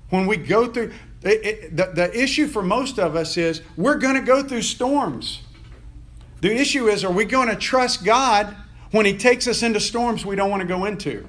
When 0.09 0.25
we 0.25 0.37
go 0.37 0.67
through, 0.67 0.91
it, 1.23 1.45
it, 1.45 1.77
the, 1.77 1.91
the 1.93 2.19
issue 2.19 2.47
for 2.47 2.61
most 2.61 2.99
of 2.99 3.15
us 3.15 3.37
is 3.37 3.61
we're 3.77 3.97
going 3.97 4.15
to 4.15 4.21
go 4.21 4.43
through 4.43 4.63
storms. 4.63 5.41
The 6.41 6.53
issue 6.53 6.87
is 6.87 7.03
are 7.03 7.11
we 7.11 7.25
going 7.25 7.47
to 7.49 7.55
trust 7.55 8.03
God 8.03 8.55
when 8.91 9.05
He 9.05 9.17
takes 9.17 9.47
us 9.47 9.63
into 9.63 9.79
storms 9.79 10.25
we 10.25 10.35
don't 10.35 10.49
want 10.49 10.61
to 10.61 10.67
go 10.67 10.85
into? 10.85 11.27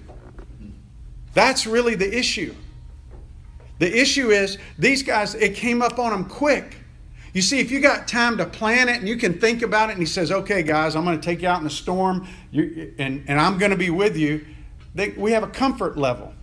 That's 1.34 1.66
really 1.66 1.94
the 1.94 2.18
issue. 2.18 2.54
The 3.78 4.00
issue 4.00 4.30
is 4.30 4.58
these 4.78 5.02
guys, 5.02 5.34
it 5.34 5.54
came 5.54 5.82
up 5.82 5.98
on 5.98 6.10
them 6.10 6.24
quick. 6.24 6.76
You 7.32 7.40
see, 7.40 7.60
if 7.60 7.70
you 7.70 7.80
got 7.80 8.06
time 8.06 8.36
to 8.38 8.44
plan 8.44 8.88
it 8.88 8.98
and 8.98 9.08
you 9.08 9.16
can 9.16 9.40
think 9.40 9.62
about 9.62 9.88
it, 9.88 9.92
and 9.92 10.00
he 10.00 10.06
says, 10.06 10.30
okay, 10.30 10.62
guys, 10.62 10.94
I'm 10.94 11.04
going 11.04 11.18
to 11.18 11.24
take 11.24 11.40
you 11.42 11.48
out 11.48 11.58
in 11.58 11.64
the 11.64 11.70
storm 11.70 12.28
and, 12.52 13.24
and 13.26 13.40
I'm 13.40 13.56
going 13.58 13.70
to 13.70 13.76
be 13.76 13.90
with 13.90 14.16
you, 14.16 14.44
they, 14.94 15.10
we 15.10 15.32
have 15.32 15.42
a 15.42 15.48
comfort 15.48 15.96
level. 15.96 16.34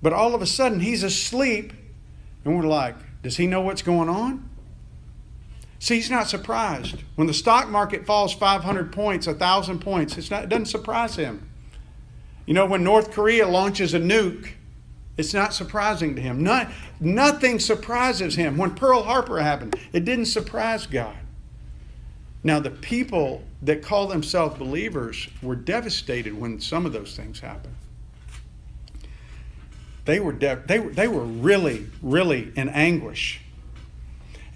But 0.00 0.12
all 0.12 0.34
of 0.34 0.42
a 0.42 0.46
sudden, 0.46 0.80
he's 0.80 1.02
asleep, 1.02 1.72
and 2.44 2.56
we're 2.56 2.66
like, 2.66 2.94
does 3.22 3.36
he 3.36 3.46
know 3.46 3.60
what's 3.60 3.82
going 3.82 4.08
on? 4.08 4.48
See, 5.78 5.96
he's 5.96 6.10
not 6.10 6.28
surprised. 6.28 7.02
When 7.16 7.26
the 7.26 7.34
stock 7.34 7.68
market 7.68 8.06
falls 8.06 8.32
500 8.32 8.92
points, 8.92 9.26
1,000 9.26 9.80
points, 9.80 10.16
it's 10.16 10.30
not, 10.30 10.44
it 10.44 10.48
doesn't 10.48 10.66
surprise 10.66 11.16
him. 11.16 11.50
You 12.46 12.54
know, 12.54 12.66
when 12.66 12.84
North 12.84 13.10
Korea 13.10 13.48
launches 13.48 13.94
a 13.94 13.98
nuke, 13.98 14.52
it's 15.16 15.34
not 15.34 15.52
surprising 15.52 16.14
to 16.16 16.22
him. 16.22 16.42
Not, 16.42 16.70
nothing 16.98 17.58
surprises 17.58 18.36
him. 18.36 18.56
When 18.56 18.74
Pearl 18.74 19.02
Harbor 19.02 19.40
happened, 19.40 19.76
it 19.92 20.04
didn't 20.04 20.26
surprise 20.26 20.86
God. 20.86 21.16
Now, 22.42 22.58
the 22.58 22.70
people 22.70 23.42
that 23.62 23.82
call 23.82 24.06
themselves 24.06 24.58
believers 24.58 25.28
were 25.42 25.56
devastated 25.56 26.38
when 26.38 26.60
some 26.60 26.86
of 26.86 26.92
those 26.92 27.14
things 27.14 27.40
happened. 27.40 27.74
They 30.06 30.20
were, 30.20 30.32
de- 30.32 30.62
they, 30.66 30.78
they 30.78 31.06
were 31.08 31.24
really, 31.24 31.86
really 32.00 32.50
in 32.56 32.70
anguish. 32.70 33.42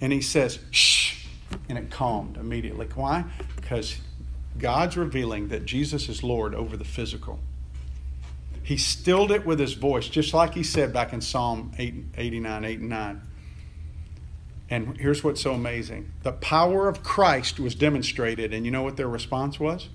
And 0.01 0.11
he 0.11 0.21
says, 0.21 0.59
shh, 0.71 1.27
and 1.69 1.77
it 1.77 1.91
calmed 1.91 2.37
immediately. 2.37 2.87
Why? 2.95 3.25
Because 3.55 3.97
God's 4.57 4.97
revealing 4.97 5.49
that 5.49 5.65
Jesus 5.65 6.09
is 6.09 6.23
Lord 6.23 6.55
over 6.55 6.75
the 6.75 6.83
physical. 6.83 7.39
He 8.65 8.77
stilled 8.77 9.31
it 9.31 9.45
with 9.45 9.59
his 9.59 9.73
voice, 9.73 10.07
just 10.09 10.33
like 10.33 10.55
he 10.55 10.63
said 10.63 10.91
back 10.91 11.13
in 11.13 11.21
Psalm 11.21 11.71
8, 11.77 11.93
89, 12.17 12.65
8 12.65 12.79
and 12.79 12.89
9. 12.89 13.21
And 14.71 14.97
here's 14.97 15.23
what's 15.23 15.39
so 15.39 15.53
amazing 15.53 16.11
the 16.23 16.31
power 16.31 16.87
of 16.87 17.03
Christ 17.03 17.59
was 17.59 17.75
demonstrated, 17.75 18.55
and 18.55 18.65
you 18.65 18.71
know 18.71 18.81
what 18.81 18.97
their 18.97 19.07
response 19.07 19.59
was? 19.59 19.89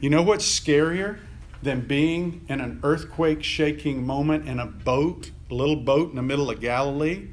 You 0.00 0.10
know 0.10 0.22
what's 0.22 0.44
scarier 0.44 1.20
than 1.62 1.82
being 1.82 2.44
in 2.48 2.60
an 2.60 2.80
earthquake 2.82 3.44
shaking 3.44 4.04
moment 4.04 4.48
in 4.48 4.58
a 4.58 4.66
boat, 4.66 5.30
a 5.48 5.54
little 5.54 5.76
boat 5.76 6.10
in 6.10 6.16
the 6.16 6.22
middle 6.22 6.50
of 6.50 6.60
Galilee? 6.60 7.28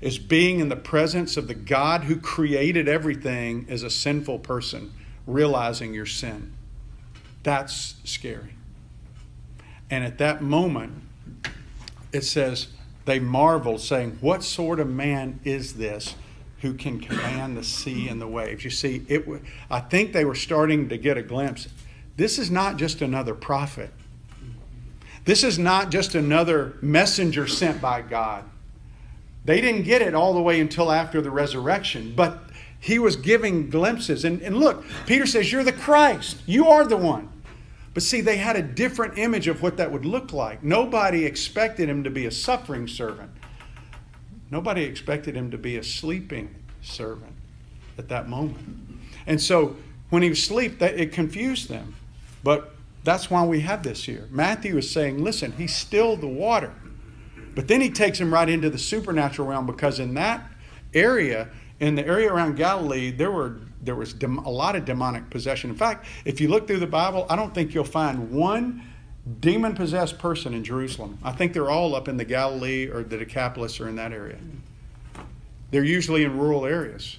Is 0.00 0.18
being 0.18 0.60
in 0.60 0.70
the 0.70 0.76
presence 0.76 1.36
of 1.36 1.48
the 1.48 1.54
God 1.54 2.04
who 2.04 2.16
created 2.16 2.88
everything 2.88 3.66
as 3.68 3.82
a 3.82 3.90
sinful 3.90 4.38
person, 4.38 4.94
realizing 5.26 5.92
your 5.92 6.06
sin. 6.06 6.54
That's 7.42 7.96
scary. 8.04 8.54
And 9.90 10.04
at 10.04 10.18
that 10.18 10.40
moment, 10.40 10.92
it 12.12 12.24
says, 12.24 12.68
they 13.04 13.18
marveled, 13.18 13.80
saying, 13.80 14.18
What 14.20 14.44
sort 14.44 14.78
of 14.78 14.88
man 14.88 15.40
is 15.44 15.74
this 15.74 16.14
who 16.60 16.74
can 16.74 17.00
command 17.00 17.56
the 17.56 17.64
sea 17.64 18.08
and 18.08 18.20
the 18.20 18.26
waves? 18.26 18.64
You 18.64 18.70
see, 18.70 19.02
it, 19.08 19.26
I 19.70 19.80
think 19.80 20.12
they 20.12 20.24
were 20.24 20.34
starting 20.34 20.88
to 20.90 20.96
get 20.96 21.16
a 21.16 21.22
glimpse. 21.22 21.68
This 22.16 22.38
is 22.38 22.50
not 22.50 22.76
just 22.76 23.02
another 23.02 23.34
prophet, 23.34 23.90
this 25.24 25.42
is 25.44 25.58
not 25.58 25.90
just 25.90 26.14
another 26.14 26.76
messenger 26.80 27.46
sent 27.46 27.80
by 27.80 28.02
God. 28.02 28.44
They 29.44 29.60
didn't 29.60 29.82
get 29.82 30.02
it 30.02 30.14
all 30.14 30.34
the 30.34 30.42
way 30.42 30.60
until 30.60 30.92
after 30.92 31.20
the 31.20 31.30
resurrection, 31.30 32.12
but 32.14 32.44
he 32.78 32.98
was 32.98 33.16
giving 33.16 33.70
glimpses. 33.70 34.24
And, 34.24 34.40
and 34.42 34.58
look, 34.58 34.84
Peter 35.06 35.26
says, 35.26 35.50
You're 35.50 35.64
the 35.64 35.72
Christ. 35.72 36.36
You 36.46 36.68
are 36.68 36.86
the 36.86 36.96
one. 36.96 37.28
But 37.92 38.02
see, 38.02 38.20
they 38.20 38.36
had 38.36 38.56
a 38.56 38.62
different 38.62 39.18
image 39.18 39.48
of 39.48 39.62
what 39.62 39.76
that 39.78 39.90
would 39.90 40.04
look 40.04 40.32
like. 40.32 40.62
Nobody 40.62 41.24
expected 41.24 41.88
him 41.88 42.04
to 42.04 42.10
be 42.10 42.26
a 42.26 42.30
suffering 42.30 42.86
servant. 42.86 43.30
Nobody 44.50 44.82
expected 44.82 45.36
him 45.36 45.50
to 45.50 45.58
be 45.58 45.76
a 45.76 45.82
sleeping 45.82 46.54
servant 46.82 47.34
at 47.98 48.08
that 48.08 48.28
moment. 48.28 48.58
And 49.26 49.40
so 49.40 49.76
when 50.10 50.22
he 50.22 50.28
was 50.28 50.38
asleep, 50.38 50.80
it 50.82 51.12
confused 51.12 51.68
them. 51.68 51.94
But 52.42 52.74
that's 53.04 53.30
why 53.30 53.44
we 53.44 53.60
have 53.60 53.82
this 53.82 54.04
here. 54.04 54.28
Matthew 54.30 54.76
is 54.76 54.90
saying, 54.90 55.22
listen, 55.22 55.52
he 55.52 55.66
stilled 55.66 56.20
the 56.20 56.28
water. 56.28 56.72
But 57.54 57.68
then 57.68 57.80
he 57.80 57.90
takes 57.90 58.20
him 58.20 58.32
right 58.32 58.48
into 58.48 58.70
the 58.70 58.78
supernatural 58.78 59.48
realm 59.48 59.66
because 59.66 59.98
in 59.98 60.14
that 60.14 60.46
area, 60.94 61.48
in 61.80 61.94
the 61.94 62.06
area 62.06 62.32
around 62.32 62.56
Galilee, 62.56 63.10
there 63.10 63.30
were 63.30 63.58
there 63.82 63.94
was 63.94 64.12
dem- 64.12 64.38
a 64.38 64.50
lot 64.50 64.76
of 64.76 64.84
demonic 64.84 65.30
possession. 65.30 65.70
In 65.70 65.76
fact, 65.76 66.06
if 66.24 66.40
you 66.40 66.48
look 66.48 66.66
through 66.66 66.80
the 66.80 66.86
Bible, 66.86 67.26
I 67.28 67.36
don't 67.36 67.54
think 67.54 67.74
you'll 67.74 67.84
find 67.84 68.30
one 68.30 68.82
demon 69.40 69.74
possessed 69.74 70.18
person 70.18 70.54
in 70.54 70.64
Jerusalem. 70.64 71.18
I 71.22 71.32
think 71.32 71.52
they're 71.52 71.70
all 71.70 71.94
up 71.94 72.08
in 72.08 72.16
the 72.16 72.24
Galilee 72.24 72.88
or 72.88 73.02
the 73.02 73.18
Decapolis 73.18 73.80
or 73.80 73.88
in 73.88 73.96
that 73.96 74.12
area. 74.12 74.38
They're 75.70 75.84
usually 75.84 76.24
in 76.24 76.38
rural 76.38 76.66
areas. 76.66 77.18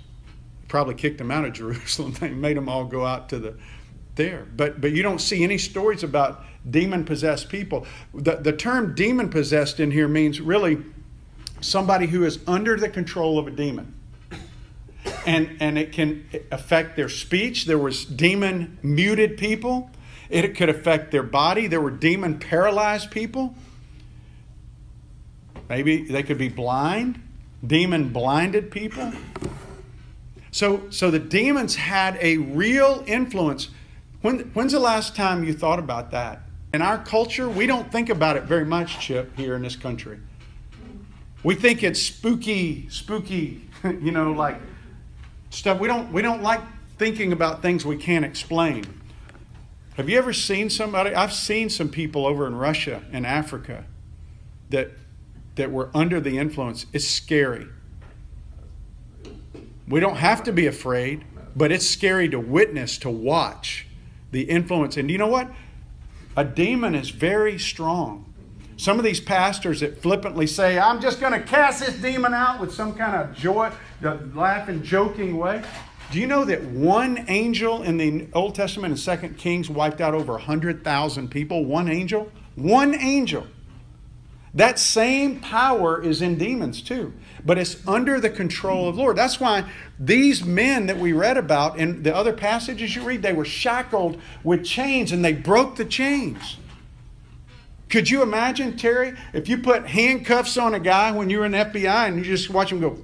Probably 0.67 0.95
kicked 0.95 1.17
them 1.17 1.31
out 1.31 1.45
of 1.45 1.53
Jerusalem. 1.53 2.13
They 2.13 2.29
made 2.29 2.57
them 2.57 2.69
all 2.69 2.85
go 2.85 3.05
out 3.05 3.29
to 3.29 3.39
the 3.39 3.55
there. 4.15 4.45
But 4.55 4.81
but 4.81 4.91
you 4.91 5.03
don't 5.03 5.19
see 5.19 5.43
any 5.43 5.57
stories 5.57 6.03
about 6.03 6.43
demon 6.69 7.05
possessed 7.05 7.49
people. 7.49 7.87
The 8.13 8.35
the 8.35 8.51
term 8.51 8.93
demon 8.93 9.29
possessed 9.29 9.79
in 9.79 9.91
here 9.91 10.07
means 10.07 10.41
really 10.41 10.79
somebody 11.61 12.07
who 12.07 12.25
is 12.25 12.39
under 12.45 12.75
the 12.77 12.89
control 12.89 13.39
of 13.39 13.47
a 13.47 13.51
demon 13.51 13.93
and, 15.25 15.57
and 15.59 15.77
it 15.77 15.91
can 15.91 16.25
affect 16.51 16.95
their 16.95 17.09
speech. 17.09 17.65
There 17.65 17.77
was 17.77 18.05
demon 18.05 18.77
muted 18.81 19.37
people. 19.37 19.89
It 20.29 20.55
could 20.55 20.69
affect 20.69 21.11
their 21.11 21.23
body. 21.23 21.67
There 21.67 21.81
were 21.81 21.91
demon 21.91 22.39
paralyzed 22.39 23.11
people. 23.11 23.55
Maybe 25.69 26.03
they 26.03 26.23
could 26.23 26.37
be 26.37 26.49
blind, 26.49 27.21
demon 27.65 28.09
blinded 28.09 28.71
people. 28.71 29.13
So, 30.51 30.89
so 30.89 31.09
the 31.09 31.19
demons 31.19 31.75
had 31.75 32.17
a 32.19 32.37
real 32.37 33.03
influence. 33.07 33.69
When, 34.21 34.39
when's 34.53 34.73
the 34.73 34.79
last 34.79 35.15
time 35.15 35.43
you 35.43 35.53
thought 35.53 35.79
about 35.79 36.11
that? 36.11 36.41
In 36.73 36.81
our 36.81 36.97
culture, 36.97 37.49
we 37.49 37.67
don't 37.67 37.91
think 37.91 38.09
about 38.09 38.37
it 38.37 38.43
very 38.43 38.65
much, 38.65 38.99
Chip, 38.99 39.35
here 39.37 39.55
in 39.55 39.61
this 39.61 39.75
country. 39.75 40.19
We 41.43 41.55
think 41.55 41.83
it's 41.83 42.01
spooky, 42.01 42.87
spooky, 42.89 43.69
you 43.83 44.11
know, 44.11 44.31
like 44.31 44.57
stuff. 45.51 45.79
We 45.79 45.87
don't, 45.87 46.11
we 46.11 46.21
don't 46.23 46.41
like 46.41 46.61
thinking 46.97 47.31
about 47.31 47.61
things 47.61 47.85
we 47.85 47.97
can't 47.97 48.25
explain. 48.25 48.85
Have 49.95 50.09
you 50.09 50.17
ever 50.17 50.33
seen 50.33 50.69
somebody? 50.69 51.13
I've 51.13 51.33
seen 51.33 51.69
some 51.69 51.89
people 51.89 52.25
over 52.25 52.47
in 52.47 52.55
Russia 52.55 53.03
and 53.11 53.25
Africa 53.27 53.85
that, 54.69 54.91
that 55.55 55.71
were 55.71 55.91
under 55.93 56.19
the 56.19 56.37
influence. 56.37 56.87
It's 56.93 57.07
scary. 57.07 57.67
We 59.87 59.99
don't 59.99 60.15
have 60.15 60.43
to 60.45 60.53
be 60.53 60.65
afraid, 60.65 61.25
but 61.55 61.71
it's 61.71 61.85
scary 61.85 62.29
to 62.29 62.39
witness, 62.39 62.97
to 62.99 63.09
watch 63.09 63.85
the 64.31 64.43
influence. 64.43 64.95
And 64.95 65.11
you 65.11 65.17
know 65.17 65.27
what? 65.27 65.51
A 66.37 66.45
demon 66.45 66.95
is 66.95 67.09
very 67.09 67.59
strong. 67.59 68.33
Some 68.77 68.97
of 68.97 69.03
these 69.03 69.19
pastors 69.19 69.81
that 69.81 70.01
flippantly 70.01 70.47
say, 70.47 70.79
I'm 70.79 71.01
just 71.01 71.19
going 71.19 71.33
to 71.33 71.41
cast 71.41 71.85
this 71.85 71.95
demon 71.95 72.33
out 72.33 72.59
with 72.61 72.73
some 72.73 72.95
kind 72.95 73.15
of 73.15 73.35
joy, 73.35 73.69
laughing, 74.01 74.83
joking 74.83 75.37
way. 75.37 75.63
Do 76.11 76.19
you 76.19 76.27
know 76.27 76.43
that 76.43 76.63
one 76.63 77.25
angel 77.29 77.83
in 77.83 77.97
the 77.97 78.27
Old 78.33 78.55
Testament 78.55 78.91
and 78.91 78.99
Second 78.99 79.37
Kings 79.37 79.69
wiped 79.69 80.01
out 80.01 80.13
over 80.13 80.33
100,000 80.33 81.31
people? 81.31 81.63
One 81.65 81.89
angel? 81.89 82.29
One 82.55 82.93
angel. 82.95 83.47
That 84.53 84.77
same 84.77 85.39
power 85.39 86.03
is 86.03 86.21
in 86.21 86.37
demons 86.37 86.81
too, 86.81 87.13
but 87.45 87.57
it's 87.57 87.87
under 87.87 88.19
the 88.19 88.29
control 88.29 88.89
of 88.89 88.97
Lord. 88.97 89.15
That's 89.15 89.39
why 89.39 89.71
these 89.97 90.43
men 90.43 90.87
that 90.87 90.97
we 90.97 91.13
read 91.13 91.37
about 91.37 91.77
in 91.77 92.03
the 92.03 92.13
other 92.13 92.33
passages 92.33 92.93
you 92.93 93.03
read, 93.03 93.21
they 93.21 93.31
were 93.31 93.45
shackled 93.45 94.19
with 94.43 94.65
chains 94.65 95.13
and 95.13 95.23
they 95.23 95.31
broke 95.31 95.77
the 95.77 95.85
chains. 95.85 96.57
Could 97.87 98.09
you 98.09 98.21
imagine, 98.21 98.75
Terry, 98.75 99.13
if 99.33 99.47
you 99.47 99.57
put 99.57 99.87
handcuffs 99.87 100.57
on 100.57 100.73
a 100.73 100.79
guy 100.79 101.11
when 101.11 101.29
you 101.29 101.39
were 101.39 101.45
in 101.45 101.53
FBI 101.53 102.07
and 102.07 102.17
you 102.17 102.23
just 102.23 102.49
watch 102.49 102.73
him 102.73 102.81
go, 102.81 102.97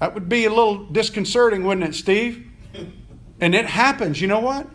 that 0.00 0.14
would 0.14 0.28
be 0.28 0.44
a 0.44 0.50
little 0.50 0.84
disconcerting, 0.86 1.64
wouldn't 1.64 1.86
it, 1.86 1.94
Steve? 1.94 2.46
And 3.40 3.54
it 3.54 3.66
happens. 3.66 4.20
You 4.20 4.28
know 4.28 4.40
what? 4.40 4.66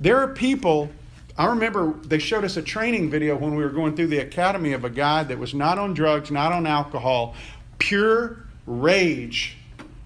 There 0.00 0.18
are 0.20 0.28
people. 0.28 0.90
I 1.38 1.46
remember 1.46 1.94
they 2.04 2.18
showed 2.18 2.44
us 2.44 2.56
a 2.56 2.62
training 2.62 3.10
video 3.10 3.36
when 3.36 3.54
we 3.54 3.62
were 3.62 3.70
going 3.70 3.96
through 3.96 4.08
the 4.08 4.18
academy 4.18 4.72
of 4.72 4.84
a 4.84 4.90
guy 4.90 5.22
that 5.24 5.38
was 5.38 5.54
not 5.54 5.78
on 5.78 5.94
drugs, 5.94 6.30
not 6.30 6.52
on 6.52 6.66
alcohol, 6.66 7.34
pure 7.78 8.46
rage 8.66 9.56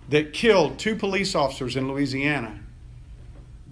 that 0.09 0.33
killed 0.33 0.79
two 0.79 0.97
police 0.97 1.35
officers 1.35 1.77
in 1.77 1.89
Louisiana. 1.89 2.59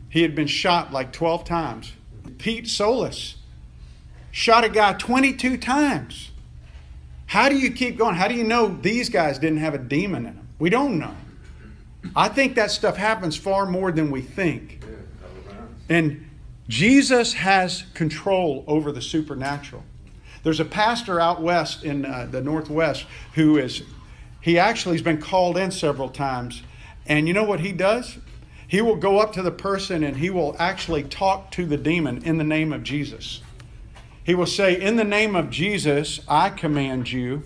He 0.08 0.22
had 0.22 0.34
been 0.34 0.46
shot 0.46 0.92
like 0.92 1.12
12 1.12 1.44
times. 1.44 1.92
Pete 2.38 2.68
Solis 2.68 3.36
shot 4.30 4.64
a 4.64 4.68
guy 4.68 4.92
22 4.94 5.56
times. 5.56 6.30
How 7.26 7.48
do 7.48 7.58
you 7.58 7.70
keep 7.70 7.98
going? 7.98 8.14
How 8.14 8.28
do 8.28 8.34
you 8.34 8.44
know 8.44 8.68
these 8.68 9.08
guys 9.08 9.38
didn't 9.38 9.58
have 9.58 9.74
a 9.74 9.78
demon 9.78 10.26
in 10.26 10.36
them? 10.36 10.37
We 10.58 10.70
don't 10.70 10.98
know. 10.98 11.14
I 12.14 12.28
think 12.28 12.54
that 12.56 12.70
stuff 12.70 12.96
happens 12.96 13.36
far 13.36 13.66
more 13.66 13.92
than 13.92 14.10
we 14.10 14.22
think. 14.22 14.80
And 15.88 16.28
Jesus 16.68 17.32
has 17.34 17.84
control 17.94 18.64
over 18.66 18.92
the 18.92 19.02
supernatural. 19.02 19.84
There's 20.42 20.60
a 20.60 20.64
pastor 20.64 21.20
out 21.20 21.42
west 21.42 21.84
in 21.84 22.04
uh, 22.04 22.28
the 22.30 22.40
Northwest 22.40 23.06
who 23.34 23.58
is, 23.58 23.82
he 24.40 24.58
actually 24.58 24.94
has 24.94 25.02
been 25.02 25.20
called 25.20 25.56
in 25.56 25.70
several 25.70 26.08
times. 26.08 26.62
And 27.06 27.26
you 27.26 27.34
know 27.34 27.44
what 27.44 27.60
he 27.60 27.72
does? 27.72 28.18
He 28.66 28.82
will 28.82 28.96
go 28.96 29.18
up 29.18 29.32
to 29.32 29.42
the 29.42 29.50
person 29.50 30.04
and 30.04 30.16
he 30.16 30.28
will 30.28 30.54
actually 30.58 31.02
talk 31.04 31.50
to 31.52 31.64
the 31.64 31.78
demon 31.78 32.22
in 32.24 32.36
the 32.36 32.44
name 32.44 32.72
of 32.72 32.82
Jesus. 32.82 33.40
He 34.24 34.34
will 34.34 34.46
say, 34.46 34.78
In 34.78 34.96
the 34.96 35.04
name 35.04 35.34
of 35.34 35.48
Jesus, 35.48 36.20
I 36.28 36.50
command 36.50 37.10
you 37.10 37.44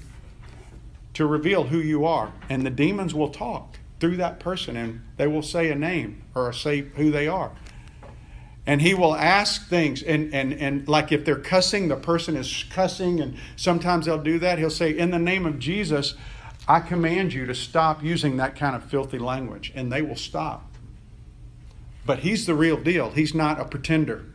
to 1.14 1.26
reveal 1.26 1.64
who 1.64 1.78
you 1.78 2.04
are. 2.04 2.32
And 2.48 2.64
the 2.64 2.70
demons 2.70 3.14
will 3.14 3.30
talk 3.30 3.78
through 4.00 4.16
that 4.16 4.40
person 4.40 4.76
and 4.76 5.02
they 5.16 5.26
will 5.26 5.42
say 5.42 5.70
a 5.70 5.74
name 5.74 6.22
or 6.34 6.52
say 6.52 6.80
who 6.80 7.10
they 7.10 7.28
are. 7.28 7.52
And 8.64 8.80
he 8.80 8.94
will 8.94 9.16
ask 9.16 9.68
things, 9.68 10.02
and, 10.04 10.32
and, 10.32 10.52
and 10.52 10.86
like 10.86 11.10
if 11.10 11.24
they're 11.24 11.34
cussing, 11.34 11.88
the 11.88 11.96
person 11.96 12.36
is 12.36 12.64
cussing, 12.70 13.20
and 13.20 13.36
sometimes 13.56 14.06
they'll 14.06 14.22
do 14.22 14.38
that. 14.38 14.58
He'll 14.58 14.70
say, 14.70 14.96
In 14.96 15.10
the 15.10 15.18
name 15.18 15.46
of 15.46 15.58
Jesus, 15.58 16.14
I 16.68 16.78
command 16.78 17.32
you 17.32 17.44
to 17.46 17.56
stop 17.56 18.04
using 18.04 18.36
that 18.36 18.54
kind 18.54 18.76
of 18.76 18.84
filthy 18.84 19.18
language. 19.18 19.72
And 19.74 19.90
they 19.90 20.00
will 20.00 20.16
stop. 20.16 20.72
But 22.06 22.20
he's 22.20 22.46
the 22.46 22.54
real 22.54 22.76
deal, 22.76 23.10
he's 23.10 23.34
not 23.34 23.60
a 23.60 23.64
pretender. 23.64 24.26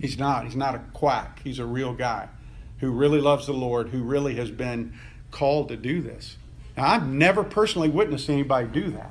He's 0.00 0.18
not. 0.18 0.44
He's 0.44 0.56
not 0.56 0.74
a 0.74 0.80
quack. 0.92 1.40
He's 1.42 1.58
a 1.58 1.66
real 1.66 1.94
guy 1.94 2.28
who 2.78 2.90
really 2.90 3.20
loves 3.20 3.46
the 3.46 3.52
Lord, 3.52 3.88
who 3.88 4.02
really 4.02 4.36
has 4.36 4.50
been 4.50 4.94
called 5.34 5.68
to 5.68 5.76
do 5.76 6.00
this. 6.00 6.38
Now, 6.76 6.86
I've 6.86 7.06
never 7.06 7.44
personally 7.44 7.90
witnessed 7.90 8.30
anybody 8.30 8.68
do 8.68 8.90
that. 8.92 9.10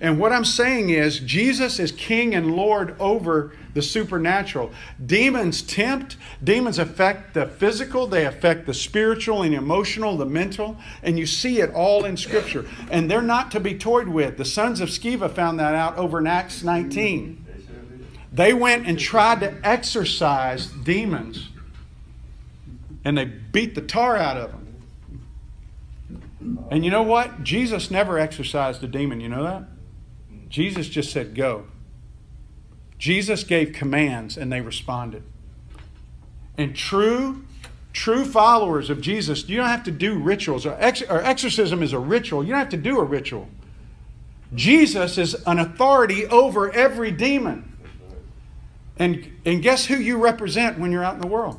And 0.00 0.18
what 0.18 0.32
I'm 0.32 0.44
saying 0.44 0.90
is, 0.90 1.20
Jesus 1.20 1.78
is 1.78 1.90
King 1.90 2.34
and 2.34 2.54
Lord 2.54 2.94
over 3.00 3.52
the 3.72 3.80
supernatural. 3.80 4.72
Demons 5.04 5.62
tempt, 5.62 6.16
demons 6.44 6.78
affect 6.78 7.34
the 7.34 7.46
physical, 7.46 8.06
they 8.06 8.26
affect 8.26 8.66
the 8.66 8.74
spiritual 8.74 9.42
and 9.42 9.54
emotional, 9.54 10.16
the 10.16 10.26
mental, 10.26 10.76
and 11.02 11.18
you 11.18 11.26
see 11.26 11.60
it 11.60 11.72
all 11.72 12.04
in 12.04 12.16
Scripture. 12.16 12.66
And 12.90 13.10
they're 13.10 13.22
not 13.22 13.50
to 13.52 13.60
be 13.60 13.74
toyed 13.74 14.08
with. 14.08 14.36
The 14.36 14.44
sons 14.44 14.80
of 14.80 14.90
Sceva 14.90 15.30
found 15.30 15.58
that 15.60 15.74
out 15.74 15.96
over 15.96 16.18
in 16.18 16.26
Acts 16.26 16.62
19. 16.62 17.46
They 18.32 18.52
went 18.52 18.86
and 18.86 18.98
tried 18.98 19.40
to 19.40 19.54
exorcise 19.64 20.66
demons, 20.66 21.48
and 23.04 23.16
they 23.18 23.24
beat 23.24 23.74
the 23.74 23.80
tar 23.80 24.16
out 24.16 24.36
of 24.36 24.50
them. 24.52 24.59
And 26.40 26.84
you 26.84 26.90
know 26.90 27.02
what? 27.02 27.44
Jesus 27.44 27.90
never 27.90 28.18
exorcised 28.18 28.82
a 28.82 28.86
demon. 28.86 29.20
You 29.20 29.28
know 29.28 29.42
that? 29.42 29.64
Jesus 30.48 30.88
just 30.88 31.12
said, 31.12 31.34
Go. 31.34 31.66
Jesus 32.98 33.44
gave 33.44 33.72
commands, 33.72 34.36
and 34.36 34.52
they 34.52 34.60
responded. 34.60 35.22
And 36.58 36.76
true, 36.76 37.44
true 37.92 38.24
followers 38.24 38.90
of 38.90 39.00
Jesus, 39.00 39.48
you 39.48 39.56
don't 39.56 39.68
have 39.68 39.84
to 39.84 39.90
do 39.90 40.18
rituals. 40.18 40.66
Or, 40.66 40.76
ex- 40.78 41.02
or 41.02 41.22
exorcism 41.22 41.82
is 41.82 41.94
a 41.94 41.98
ritual. 41.98 42.44
You 42.44 42.50
don't 42.50 42.58
have 42.58 42.68
to 42.70 42.76
do 42.76 42.98
a 42.98 43.04
ritual. 43.04 43.48
Jesus 44.54 45.16
is 45.16 45.34
an 45.46 45.58
authority 45.58 46.26
over 46.26 46.70
every 46.72 47.10
demon. 47.10 47.66
And, 48.98 49.32
and 49.46 49.62
guess 49.62 49.86
who 49.86 49.96
you 49.96 50.18
represent 50.18 50.78
when 50.78 50.92
you're 50.92 51.04
out 51.04 51.14
in 51.14 51.20
the 51.22 51.26
world? 51.26 51.58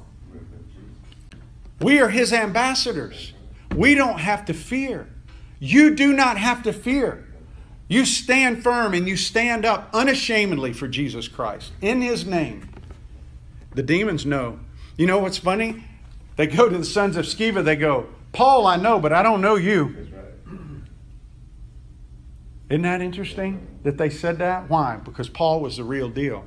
We 1.79 1.99
are 1.99 2.09
his 2.09 2.31
ambassadors. 2.31 3.33
We 3.75 3.95
don't 3.95 4.19
have 4.19 4.45
to 4.45 4.53
fear. 4.53 5.07
You 5.60 5.95
do 5.95 6.13
not 6.13 6.38
have 6.38 6.63
to 6.63 6.73
fear. 6.73 7.27
You 7.88 8.05
stand 8.05 8.63
firm 8.63 8.93
and 8.93 9.07
you 9.07 9.17
stand 9.17 9.65
up 9.65 9.89
unashamedly 9.93 10.73
for 10.73 10.88
Jesus 10.88 11.27
Christ 11.27 11.71
in 11.81 12.01
his 12.01 12.25
name. 12.25 12.69
The 13.75 13.84
demons 13.84 14.25
know. 14.25 14.60
You 14.97 15.07
know 15.07 15.19
what's 15.19 15.38
funny? 15.38 15.84
They 16.36 16.47
go 16.47 16.69
to 16.69 16.77
the 16.77 16.86
sons 16.86 17.17
of 17.17 17.25
Sceva, 17.25 17.63
they 17.63 17.75
go, 17.75 18.07
Paul, 18.31 18.65
I 18.65 18.77
know, 18.77 18.99
but 18.99 19.12
I 19.12 19.21
don't 19.21 19.41
know 19.41 19.55
you. 19.55 20.07
Isn't 22.69 22.84
that 22.84 23.01
interesting 23.01 23.67
that 23.84 23.97
they 23.97 24.10
said 24.10 24.38
that? 24.38 24.69
Why? 24.69 24.95
Because 24.95 25.27
Paul 25.27 25.60
was 25.60 25.75
the 25.75 25.84
real 25.84 26.07
deal. 26.07 26.45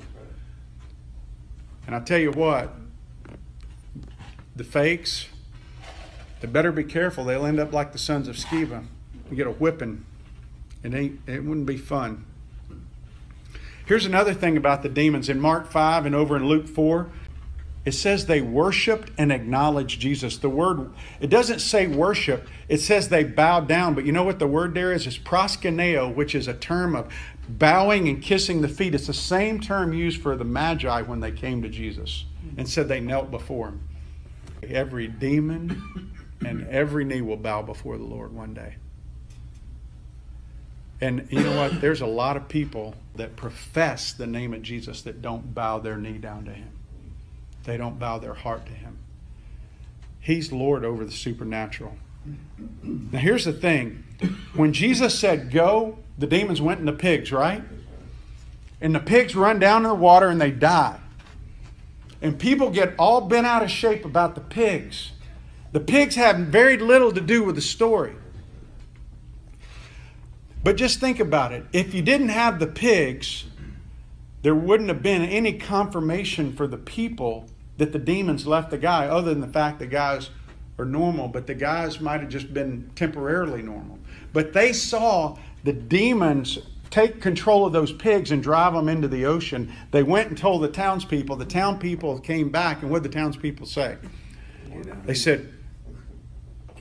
And 1.86 1.94
I 1.94 2.00
tell 2.00 2.18
you 2.18 2.30
what, 2.30 2.72
the 4.56 4.64
fakes, 4.64 5.26
they 6.44 6.50
better 6.50 6.72
be 6.72 6.84
careful. 6.84 7.24
They'll 7.24 7.46
end 7.46 7.58
up 7.58 7.72
like 7.72 7.92
the 7.92 7.98
sons 7.98 8.28
of 8.28 8.36
Sceva. 8.36 8.84
You 9.30 9.36
get 9.36 9.46
a 9.46 9.50
whipping. 9.50 10.04
It 10.82 10.92
ain't 10.92 11.20
it 11.26 11.42
wouldn't 11.42 11.64
be 11.64 11.78
fun. 11.78 12.26
Here's 13.86 14.04
another 14.04 14.34
thing 14.34 14.58
about 14.58 14.82
the 14.82 14.90
demons 14.90 15.30
in 15.30 15.40
Mark 15.40 15.70
5 15.70 16.04
and 16.04 16.14
over 16.14 16.36
in 16.36 16.46
Luke 16.46 16.68
4. 16.68 17.08
It 17.86 17.92
says 17.92 18.26
they 18.26 18.42
worshiped 18.42 19.10
and 19.16 19.32
acknowledged 19.32 20.02
Jesus. 20.02 20.36
The 20.36 20.50
word, 20.50 20.92
it 21.18 21.30
doesn't 21.30 21.60
say 21.60 21.86
worship, 21.86 22.46
it 22.68 22.82
says 22.82 23.08
they 23.08 23.24
bowed 23.24 23.66
down. 23.66 23.94
But 23.94 24.04
you 24.04 24.12
know 24.12 24.22
what 24.22 24.38
the 24.38 24.46
word 24.46 24.74
there 24.74 24.92
is? 24.92 25.06
It's 25.06 25.16
proskuneo, 25.16 26.14
which 26.14 26.34
is 26.34 26.46
a 26.46 26.52
term 26.52 26.94
of 26.94 27.10
bowing 27.48 28.06
and 28.06 28.22
kissing 28.22 28.60
the 28.60 28.68
feet. 28.68 28.94
It's 28.94 29.06
the 29.06 29.14
same 29.14 29.60
term 29.60 29.94
used 29.94 30.20
for 30.20 30.36
the 30.36 30.44
Magi 30.44 31.00
when 31.00 31.20
they 31.20 31.32
came 31.32 31.62
to 31.62 31.70
Jesus 31.70 32.26
and 32.58 32.68
said 32.68 32.86
they 32.86 33.00
knelt 33.00 33.30
before 33.30 33.68
him. 33.68 33.88
Every 34.62 35.08
demon 35.08 36.10
and 36.44 36.66
every 36.68 37.04
knee 37.04 37.20
will 37.20 37.36
bow 37.36 37.62
before 37.62 37.98
the 37.98 38.04
Lord 38.04 38.32
one 38.34 38.54
day. 38.54 38.76
And 41.00 41.26
you 41.30 41.40
know 41.40 41.56
what? 41.56 41.80
There's 41.80 42.00
a 42.00 42.06
lot 42.06 42.36
of 42.36 42.48
people 42.48 42.94
that 43.16 43.36
profess 43.36 44.12
the 44.12 44.26
name 44.26 44.54
of 44.54 44.62
Jesus 44.62 45.02
that 45.02 45.20
don't 45.20 45.54
bow 45.54 45.78
their 45.78 45.96
knee 45.96 46.18
down 46.18 46.44
to 46.46 46.52
him. 46.52 46.70
They 47.64 47.76
don't 47.76 47.98
bow 47.98 48.18
their 48.18 48.34
heart 48.34 48.66
to 48.66 48.72
him. 48.72 48.98
He's 50.20 50.52
Lord 50.52 50.84
over 50.84 51.04
the 51.04 51.12
supernatural. 51.12 51.96
Now, 52.82 53.18
here's 53.18 53.44
the 53.44 53.52
thing 53.52 54.04
when 54.54 54.72
Jesus 54.72 55.18
said, 55.18 55.50
Go, 55.50 55.98
the 56.16 56.26
demons 56.26 56.62
went 56.62 56.80
in 56.80 56.86
the 56.86 56.92
pigs, 56.92 57.32
right? 57.32 57.62
And 58.80 58.94
the 58.94 59.00
pigs 59.00 59.36
run 59.36 59.58
down 59.58 59.82
in 59.82 59.88
the 59.88 59.94
water 59.94 60.28
and 60.28 60.40
they 60.40 60.50
die. 60.50 60.98
And 62.22 62.38
people 62.38 62.70
get 62.70 62.94
all 62.98 63.20
bent 63.20 63.46
out 63.46 63.62
of 63.62 63.70
shape 63.70 64.04
about 64.04 64.34
the 64.34 64.40
pigs. 64.40 65.12
The 65.74 65.80
pigs 65.80 66.14
have 66.14 66.36
very 66.36 66.76
little 66.76 67.10
to 67.10 67.20
do 67.20 67.42
with 67.42 67.56
the 67.56 67.60
story. 67.60 68.14
But 70.62 70.76
just 70.76 71.00
think 71.00 71.18
about 71.18 71.50
it. 71.50 71.66
If 71.72 71.94
you 71.94 72.00
didn't 72.00 72.28
have 72.28 72.60
the 72.60 72.68
pigs, 72.68 73.46
there 74.42 74.54
wouldn't 74.54 74.88
have 74.88 75.02
been 75.02 75.22
any 75.22 75.54
confirmation 75.54 76.52
for 76.52 76.68
the 76.68 76.76
people 76.76 77.48
that 77.78 77.90
the 77.90 77.98
demons 77.98 78.46
left 78.46 78.70
the 78.70 78.78
guy, 78.78 79.08
other 79.08 79.30
than 79.30 79.40
the 79.40 79.48
fact 79.48 79.80
the 79.80 79.88
guys 79.88 80.30
are 80.78 80.84
normal, 80.84 81.26
but 81.26 81.48
the 81.48 81.56
guys 81.56 82.00
might 82.00 82.20
have 82.20 82.30
just 82.30 82.54
been 82.54 82.88
temporarily 82.94 83.60
normal. 83.60 83.98
But 84.32 84.52
they 84.52 84.72
saw 84.72 85.36
the 85.64 85.72
demons 85.72 86.56
take 86.90 87.20
control 87.20 87.66
of 87.66 87.72
those 87.72 87.92
pigs 87.92 88.30
and 88.30 88.40
drive 88.40 88.74
them 88.74 88.88
into 88.88 89.08
the 89.08 89.26
ocean. 89.26 89.72
They 89.90 90.04
went 90.04 90.28
and 90.28 90.38
told 90.38 90.62
the 90.62 90.68
townspeople. 90.68 91.34
The 91.34 91.44
townspeople 91.44 92.20
came 92.20 92.50
back, 92.50 92.82
and 92.82 92.92
what 92.92 93.02
did 93.02 93.10
the 93.10 93.16
townspeople 93.16 93.66
say? 93.66 93.96
They 95.04 95.14
said 95.14 95.53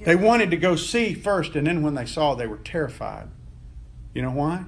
they 0.05 0.15
wanted 0.15 0.51
to 0.51 0.57
go 0.57 0.75
see 0.75 1.13
first, 1.13 1.55
and 1.55 1.67
then 1.67 1.81
when 1.81 1.95
they 1.95 2.05
saw, 2.05 2.35
they 2.35 2.47
were 2.47 2.57
terrified. 2.57 3.27
You 4.13 4.21
know 4.21 4.31
why? 4.31 4.65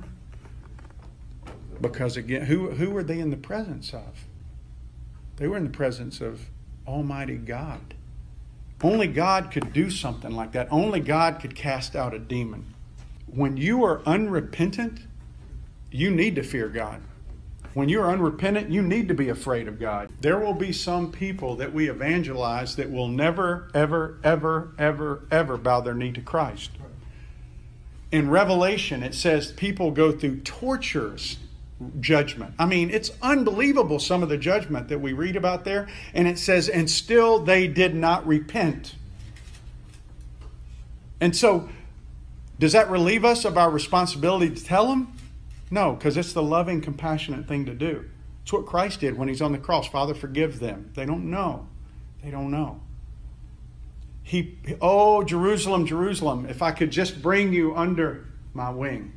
Because 1.82 2.18
again, 2.18 2.46
who 2.46 2.72
who 2.72 2.90
were 2.90 3.04
they 3.04 3.20
in 3.20 3.30
the 3.30 3.38
presence 3.38 3.94
of? 3.94 4.26
They 5.38 5.48
were 5.48 5.58
in 5.58 5.66
the 5.66 5.70
presence 5.70 6.22
of 6.22 6.50
Almighty 6.88 7.36
God. 7.36 7.94
Only 8.82 9.08
God 9.08 9.52
could 9.52 9.74
do 9.74 9.90
something 9.90 10.32
like 10.32 10.52
that. 10.54 10.68
Only 10.72 11.00
God 11.00 11.40
could 11.40 11.56
cast 11.56 11.96
out 11.96 12.14
a 12.14 12.20
demon. 12.20 12.74
When 13.28 13.58
you 13.58 13.84
are 13.84 14.02
unrepentant, 14.06 15.00
you 15.92 16.12
need 16.12 16.36
to 16.36 16.44
fear 16.44 16.70
God. 16.70 17.02
When 17.76 17.90
you're 17.90 18.10
unrepentant, 18.10 18.72
you 18.72 18.82
need 18.82 19.10
to 19.10 19.14
be 19.14 19.28
afraid 19.28 19.68
of 19.68 19.82
God. 19.82 20.10
There 20.22 20.40
will 20.40 20.54
be 20.54 20.72
some 20.72 21.12
people 21.12 21.58
that 21.58 21.74
we 21.74 21.90
evangelize 21.90 22.78
that 22.78 22.90
will 22.90 23.10
never, 23.10 23.70
ever, 23.74 24.18
ever, 24.24 24.72
ever, 24.80 25.26
ever 25.30 25.58
bow 25.58 25.82
their 25.82 25.94
knee 25.94 26.14
to 26.14 26.22
Christ. 26.22 26.72
In 28.14 28.30
Revelation, 28.30 29.04
it 29.04 29.14
says 29.14 29.52
people 29.52 29.92
go 29.92 30.14
through 30.14 30.40
tortures 30.40 31.38
judgment. 32.00 32.54
I 32.58 32.66
mean, 32.66 32.90
it's 32.90 33.12
unbelievable 33.22 34.00
some 34.00 34.24
of 34.24 34.30
the 34.30 34.38
judgment 34.38 34.88
that 34.88 35.02
we 35.02 35.12
read 35.12 35.36
about 35.36 35.66
there. 35.66 35.90
And 36.14 36.30
it 36.30 36.40
says, 36.40 36.70
and 36.70 36.90
still 36.90 37.40
they 37.40 37.68
did 37.68 37.94
not 37.94 38.26
repent. 38.26 38.96
And 41.20 41.36
so, 41.36 41.68
does 42.58 42.72
that 42.72 42.90
relieve 42.90 43.26
us 43.26 43.44
of 43.44 43.58
our 43.58 43.70
responsibility 43.70 44.56
to 44.56 44.64
tell 44.64 44.88
them? 44.88 45.15
No, 45.72 45.94
because 45.94 46.18
it's 46.18 46.34
the 46.34 46.44
loving, 46.44 46.82
compassionate 46.82 47.48
thing 47.48 47.66
to 47.66 47.74
do. 47.74 48.06
It's 48.44 48.54
what 48.54 48.66
Christ 48.66 49.00
did 49.00 49.18
when 49.18 49.28
he's 49.28 49.42
on 49.42 49.52
the 49.52 49.58
cross. 49.58 49.88
Father, 49.88 50.14
forgive 50.14 50.60
them. 50.60 50.92
They 50.94 51.06
don't 51.06 51.30
know. 51.32 51.68
They 52.24 52.30
don't 52.30 52.52
know. 52.52 52.82
He, 54.22 54.58
oh, 54.82 55.24
Jerusalem, 55.24 55.86
Jerusalem, 55.86 56.46
if 56.48 56.62
I 56.62 56.72
could 56.72 56.92
just 56.92 57.22
bring 57.22 57.54
you 57.54 57.76
under 57.76 58.26
my 58.54 58.70
wing. 58.70 59.14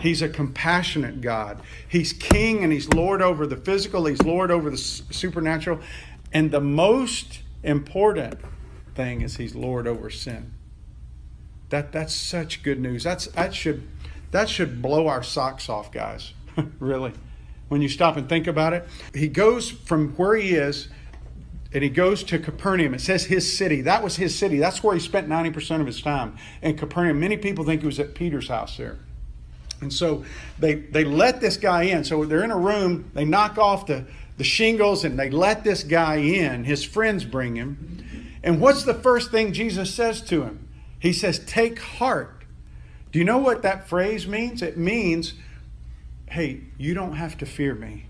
He's 0.00 0.22
a 0.22 0.28
compassionate 0.28 1.20
God. 1.20 1.60
He's 1.88 2.12
king 2.12 2.64
and 2.64 2.72
he's 2.72 2.88
Lord 2.88 3.20
over 3.22 3.46
the 3.46 3.56
physical, 3.56 4.06
he's 4.06 4.22
Lord 4.22 4.50
over 4.50 4.70
the 4.70 4.78
supernatural. 4.78 5.80
And 6.32 6.50
the 6.50 6.60
most 6.60 7.40
important 7.62 8.40
thing 8.94 9.22
is 9.22 9.36
he's 9.36 9.54
Lord 9.54 9.86
over 9.86 10.10
sin. 10.10 10.52
That, 11.70 11.92
that's 11.92 12.14
such 12.14 12.62
good 12.62 12.80
news. 12.80 13.04
That's, 13.04 13.26
that, 13.28 13.54
should, 13.54 13.86
that 14.30 14.48
should 14.48 14.82
blow 14.82 15.08
our 15.08 15.22
socks 15.22 15.68
off, 15.68 15.90
guys. 15.90 16.32
really. 16.78 17.12
When 17.68 17.82
you 17.82 17.88
stop 17.88 18.16
and 18.16 18.28
think 18.28 18.46
about 18.46 18.72
it, 18.72 18.86
he 19.14 19.28
goes 19.28 19.70
from 19.70 20.14
where 20.14 20.36
he 20.36 20.54
is 20.54 20.88
and 21.72 21.82
he 21.82 21.90
goes 21.90 22.24
to 22.24 22.38
Capernaum. 22.38 22.94
It 22.94 23.00
says 23.00 23.24
his 23.24 23.56
city. 23.56 23.82
That 23.82 24.02
was 24.02 24.16
his 24.16 24.34
city. 24.34 24.58
That's 24.58 24.82
where 24.82 24.94
he 24.94 25.00
spent 25.00 25.28
90% 25.28 25.80
of 25.80 25.86
his 25.86 26.00
time. 26.00 26.36
In 26.62 26.76
Capernaum, 26.78 27.20
many 27.20 27.36
people 27.36 27.64
think 27.64 27.82
he 27.82 27.86
was 27.86 28.00
at 28.00 28.14
Peter's 28.14 28.48
house 28.48 28.76
there. 28.78 28.98
And 29.80 29.92
so 29.92 30.24
they, 30.58 30.74
they 30.74 31.04
let 31.04 31.40
this 31.40 31.56
guy 31.56 31.84
in. 31.84 32.04
So 32.04 32.24
they're 32.24 32.42
in 32.42 32.50
a 32.50 32.58
room, 32.58 33.10
they 33.14 33.24
knock 33.24 33.58
off 33.58 33.86
the, 33.86 34.06
the 34.38 34.44
shingles 34.44 35.04
and 35.04 35.18
they 35.18 35.30
let 35.30 35.62
this 35.62 35.84
guy 35.84 36.16
in. 36.16 36.64
His 36.64 36.84
friends 36.84 37.24
bring 37.24 37.54
him. 37.54 38.04
And 38.42 38.60
what's 38.60 38.84
the 38.84 38.94
first 38.94 39.30
thing 39.30 39.52
Jesus 39.52 39.94
says 39.94 40.22
to 40.22 40.42
him? 40.42 40.68
He 40.98 41.12
says, 41.12 41.38
Take 41.40 41.78
heart. 41.78 42.37
Do 43.10 43.18
you 43.18 43.24
know 43.24 43.38
what 43.38 43.62
that 43.62 43.88
phrase 43.88 44.26
means? 44.26 44.62
It 44.62 44.76
means, 44.76 45.34
hey, 46.28 46.60
you 46.76 46.94
don't 46.94 47.14
have 47.14 47.38
to 47.38 47.46
fear 47.46 47.74
me. 47.74 48.06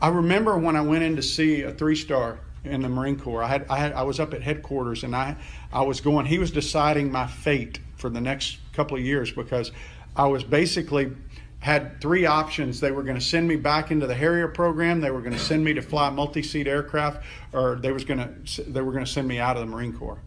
I 0.00 0.08
remember 0.08 0.56
when 0.56 0.76
I 0.76 0.80
went 0.80 1.02
in 1.02 1.16
to 1.16 1.22
see 1.22 1.62
a 1.62 1.72
three 1.72 1.96
star 1.96 2.40
in 2.64 2.82
the 2.82 2.88
Marine 2.88 3.18
Corps. 3.18 3.42
I 3.42 3.48
had, 3.48 3.66
I 3.68 3.78
had 3.78 3.92
I 3.92 4.02
was 4.02 4.20
up 4.20 4.34
at 4.34 4.42
headquarters 4.42 5.02
and 5.04 5.14
I 5.14 5.36
I 5.72 5.82
was 5.82 6.00
going. 6.00 6.26
He 6.26 6.38
was 6.38 6.50
deciding 6.50 7.10
my 7.10 7.26
fate 7.26 7.80
for 7.96 8.08
the 8.08 8.20
next 8.20 8.58
couple 8.72 8.96
of 8.96 9.02
years 9.02 9.32
because 9.32 9.72
I 10.16 10.26
was 10.26 10.44
basically 10.44 11.12
had 11.60 12.00
three 12.00 12.26
options. 12.26 12.78
They 12.80 12.92
were 12.92 13.02
going 13.02 13.16
to 13.16 13.24
send 13.24 13.48
me 13.48 13.56
back 13.56 13.90
into 13.90 14.06
the 14.06 14.14
Harrier 14.14 14.48
program. 14.48 15.00
They 15.00 15.10
were 15.10 15.20
going 15.20 15.32
to 15.32 15.38
send 15.38 15.64
me 15.64 15.74
to 15.74 15.82
fly 15.82 16.10
multi-seat 16.10 16.68
aircraft, 16.68 17.24
or 17.52 17.76
they 17.76 17.90
was 17.90 18.04
going 18.04 18.44
to 18.44 18.62
they 18.62 18.80
were 18.80 18.92
going 18.92 19.04
to 19.04 19.10
send 19.10 19.26
me 19.26 19.38
out 19.38 19.56
of 19.56 19.60
the 19.60 19.66
Marine 19.66 19.92
Corps. 19.92 20.20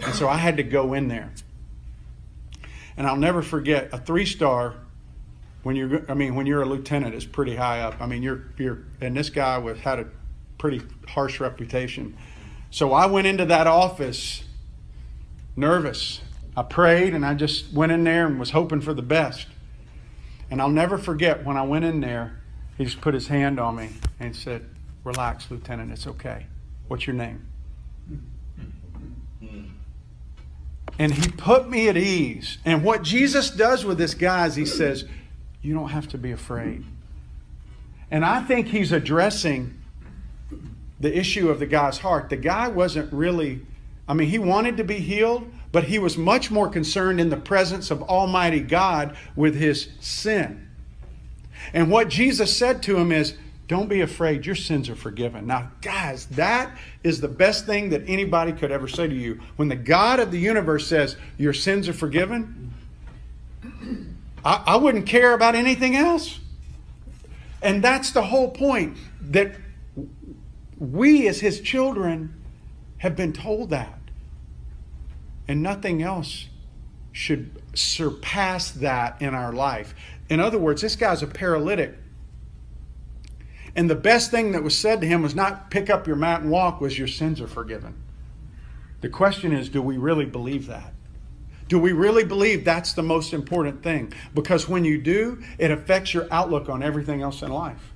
And 0.00 0.14
so 0.14 0.28
I 0.28 0.36
had 0.36 0.56
to 0.56 0.62
go 0.62 0.94
in 0.94 1.08
there. 1.08 1.32
And 2.96 3.06
I'll 3.06 3.16
never 3.16 3.42
forget 3.42 3.90
a 3.92 3.98
three-star. 3.98 4.74
When 5.62 5.76
you're, 5.76 6.04
I 6.10 6.14
mean, 6.14 6.34
when 6.34 6.46
you're 6.46 6.62
a 6.62 6.66
lieutenant, 6.66 7.14
it's 7.14 7.24
pretty 7.24 7.56
high 7.56 7.80
up. 7.80 8.00
I 8.00 8.06
mean, 8.06 8.22
you're 8.22 8.44
you're, 8.58 8.80
and 9.00 9.16
this 9.16 9.30
guy 9.30 9.56
was 9.58 9.78
had 9.78 9.98
a 9.98 10.06
pretty 10.58 10.82
harsh 11.08 11.40
reputation. 11.40 12.16
So 12.70 12.92
I 12.92 13.06
went 13.06 13.26
into 13.26 13.46
that 13.46 13.66
office 13.66 14.44
nervous 15.56 16.20
I 16.56 16.62
prayed 16.62 17.14
and 17.14 17.26
I 17.26 17.34
just 17.34 17.72
went 17.72 17.90
in 17.90 18.04
there 18.04 18.26
and 18.26 18.38
was 18.38 18.50
hoping 18.50 18.80
for 18.80 18.94
the 18.94 19.02
best. 19.02 19.48
And 20.50 20.60
I'll 20.60 20.68
never 20.68 20.98
forget 20.98 21.44
when 21.44 21.56
I 21.56 21.62
went 21.62 21.84
in 21.84 22.00
there, 22.00 22.40
he 22.78 22.84
just 22.84 23.00
put 23.00 23.14
his 23.14 23.28
hand 23.28 23.58
on 23.58 23.76
me 23.76 23.90
and 24.20 24.36
said, 24.36 24.68
Relax, 25.02 25.50
Lieutenant, 25.50 25.90
it's 25.90 26.06
okay. 26.06 26.46
What's 26.86 27.06
your 27.06 27.16
name? 27.16 27.46
And 30.98 31.12
he 31.12 31.30
put 31.30 31.68
me 31.68 31.88
at 31.88 31.96
ease. 31.96 32.58
And 32.64 32.84
what 32.84 33.02
Jesus 33.02 33.50
does 33.50 33.84
with 33.84 33.98
this 33.98 34.14
guy 34.14 34.46
is 34.46 34.54
he 34.54 34.66
says, 34.66 35.04
You 35.62 35.74
don't 35.74 35.88
have 35.88 36.08
to 36.08 36.18
be 36.18 36.30
afraid. 36.30 36.84
And 38.10 38.24
I 38.24 38.42
think 38.42 38.68
he's 38.68 38.92
addressing 38.92 39.80
the 41.00 41.16
issue 41.16 41.50
of 41.50 41.58
the 41.58 41.66
guy's 41.66 41.98
heart. 41.98 42.30
The 42.30 42.36
guy 42.36 42.68
wasn't 42.68 43.12
really, 43.12 43.60
I 44.06 44.14
mean, 44.14 44.28
he 44.28 44.38
wanted 44.38 44.76
to 44.76 44.84
be 44.84 45.00
healed, 45.00 45.50
but 45.72 45.84
he 45.84 45.98
was 45.98 46.16
much 46.16 46.50
more 46.50 46.68
concerned 46.68 47.20
in 47.20 47.30
the 47.30 47.36
presence 47.36 47.90
of 47.90 48.02
Almighty 48.02 48.60
God 48.60 49.16
with 49.34 49.56
his 49.56 49.88
sin. 50.00 50.68
And 51.72 51.90
what 51.90 52.08
Jesus 52.08 52.56
said 52.56 52.82
to 52.84 52.96
him 52.96 53.10
is, 53.10 53.34
Don't 53.66 53.88
be 53.88 54.02
afraid, 54.02 54.44
your 54.44 54.54
sins 54.54 54.90
are 54.90 54.94
forgiven. 54.94 55.46
Now, 55.46 55.70
guys, 55.80 56.26
that 56.26 56.76
is 57.02 57.20
the 57.20 57.28
best 57.28 57.64
thing 57.64 57.90
that 57.90 58.02
anybody 58.06 58.52
could 58.52 58.70
ever 58.70 58.86
say 58.88 59.08
to 59.08 59.14
you. 59.14 59.40
When 59.56 59.68
the 59.68 59.76
God 59.76 60.20
of 60.20 60.30
the 60.30 60.38
universe 60.38 60.86
says, 60.86 61.16
Your 61.38 61.54
sins 61.54 61.88
are 61.88 61.94
forgiven, 61.94 62.72
I, 64.44 64.62
I 64.66 64.76
wouldn't 64.76 65.06
care 65.06 65.32
about 65.32 65.54
anything 65.54 65.96
else. 65.96 66.40
And 67.62 67.82
that's 67.82 68.10
the 68.10 68.22
whole 68.22 68.50
point 68.50 68.98
that 69.20 69.56
we, 70.78 71.26
as 71.26 71.40
his 71.40 71.60
children, 71.60 72.34
have 72.98 73.16
been 73.16 73.32
told 73.32 73.70
that 73.70 73.98
and 75.48 75.62
nothing 75.62 76.02
else 76.02 76.48
should 77.12 77.62
surpass 77.74 78.70
that 78.72 79.20
in 79.20 79.34
our 79.34 79.52
life. 79.52 79.94
In 80.28 80.40
other 80.40 80.58
words, 80.58 80.82
this 80.82 80.96
guy's 80.96 81.22
a 81.22 81.26
paralytic. 81.26 81.96
And 83.76 83.90
the 83.90 83.96
best 83.96 84.30
thing 84.30 84.52
that 84.52 84.62
was 84.62 84.76
said 84.76 85.00
to 85.00 85.06
him 85.06 85.22
was 85.22 85.34
not 85.34 85.70
pick 85.70 85.90
up 85.90 86.06
your 86.06 86.16
mat 86.16 86.42
and 86.42 86.50
walk, 86.50 86.80
was 86.80 86.98
your 86.98 87.08
sins 87.08 87.40
are 87.40 87.48
forgiven. 87.48 87.94
The 89.00 89.08
question 89.08 89.52
is, 89.52 89.68
do 89.68 89.82
we 89.82 89.98
really 89.98 90.26
believe 90.26 90.66
that? 90.68 90.94
Do 91.68 91.78
we 91.78 91.92
really 91.92 92.24
believe 92.24 92.64
that's 92.64 92.92
the 92.92 93.02
most 93.02 93.32
important 93.32 93.82
thing? 93.82 94.12
Because 94.34 94.68
when 94.68 94.84
you 94.84 95.00
do, 95.00 95.42
it 95.58 95.70
affects 95.70 96.14
your 96.14 96.28
outlook 96.30 96.68
on 96.68 96.82
everything 96.82 97.22
else 97.22 97.42
in 97.42 97.50
life. 97.50 97.92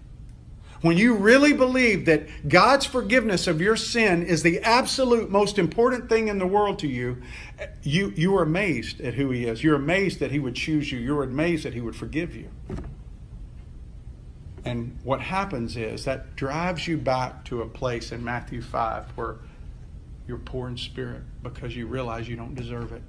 When 0.81 0.97
you 0.97 1.15
really 1.15 1.53
believe 1.53 2.07
that 2.07 2.49
God's 2.49 2.87
forgiveness 2.87 3.47
of 3.47 3.61
your 3.61 3.75
sin 3.75 4.23
is 4.23 4.43
the 4.43 4.61
absolute 4.61 5.29
most 5.29 5.59
important 5.59 6.09
thing 6.09 6.29
in 6.29 6.39
the 6.39 6.47
world 6.47 6.79
to 6.81 6.89
you, 6.89 7.21
you, 7.83 8.13
you 8.17 8.37
are 8.37 8.43
amazed 8.43 9.01
at 9.01 9.15
who 9.15 9.31
He 9.31 9.47
is. 9.47 9.65
You're 9.65 9.77
amazed 9.77 10.21
that 10.21 10.31
He 10.31 10.39
would 10.39 10.55
choose 10.55 10.93
you. 10.93 10.99
You're 10.99 11.25
amazed 11.25 11.65
that 11.65 11.75
He 11.75 11.81
would 11.81 11.97
forgive 11.97 12.37
you. 12.37 12.49
And 14.65 14.99
what 15.05 15.21
happens 15.21 15.77
is 15.77 16.05
that 16.05 16.37
drives 16.37 16.87
you 16.87 16.97
back 16.97 17.45
to 17.47 17.63
a 17.63 17.67
place 17.67 18.13
in 18.13 18.25
Matthew 18.25 18.63
5 18.63 19.17
where 19.17 19.37
you're 20.27 20.39
poor 20.39 20.69
in 20.69 20.77
spirit 20.77 21.23
because 21.43 21.75
you 21.75 21.87
realize 21.87 22.29
you 22.29 22.37
don't 22.37 22.55
deserve 22.55 22.93
it. 22.93 23.03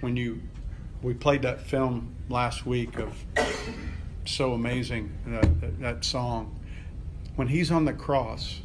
When 0.00 0.16
you, 0.16 0.40
we 1.02 1.14
played 1.14 1.42
that 1.42 1.60
film 1.60 2.14
last 2.28 2.64
week 2.66 2.98
of 2.98 3.14
so 4.24 4.54
amazing, 4.54 5.12
that, 5.26 5.60
that, 5.60 5.80
that 5.80 6.04
song. 6.04 6.58
When 7.36 7.48
he's 7.48 7.70
on 7.70 7.84
the 7.84 7.92
cross, 7.92 8.60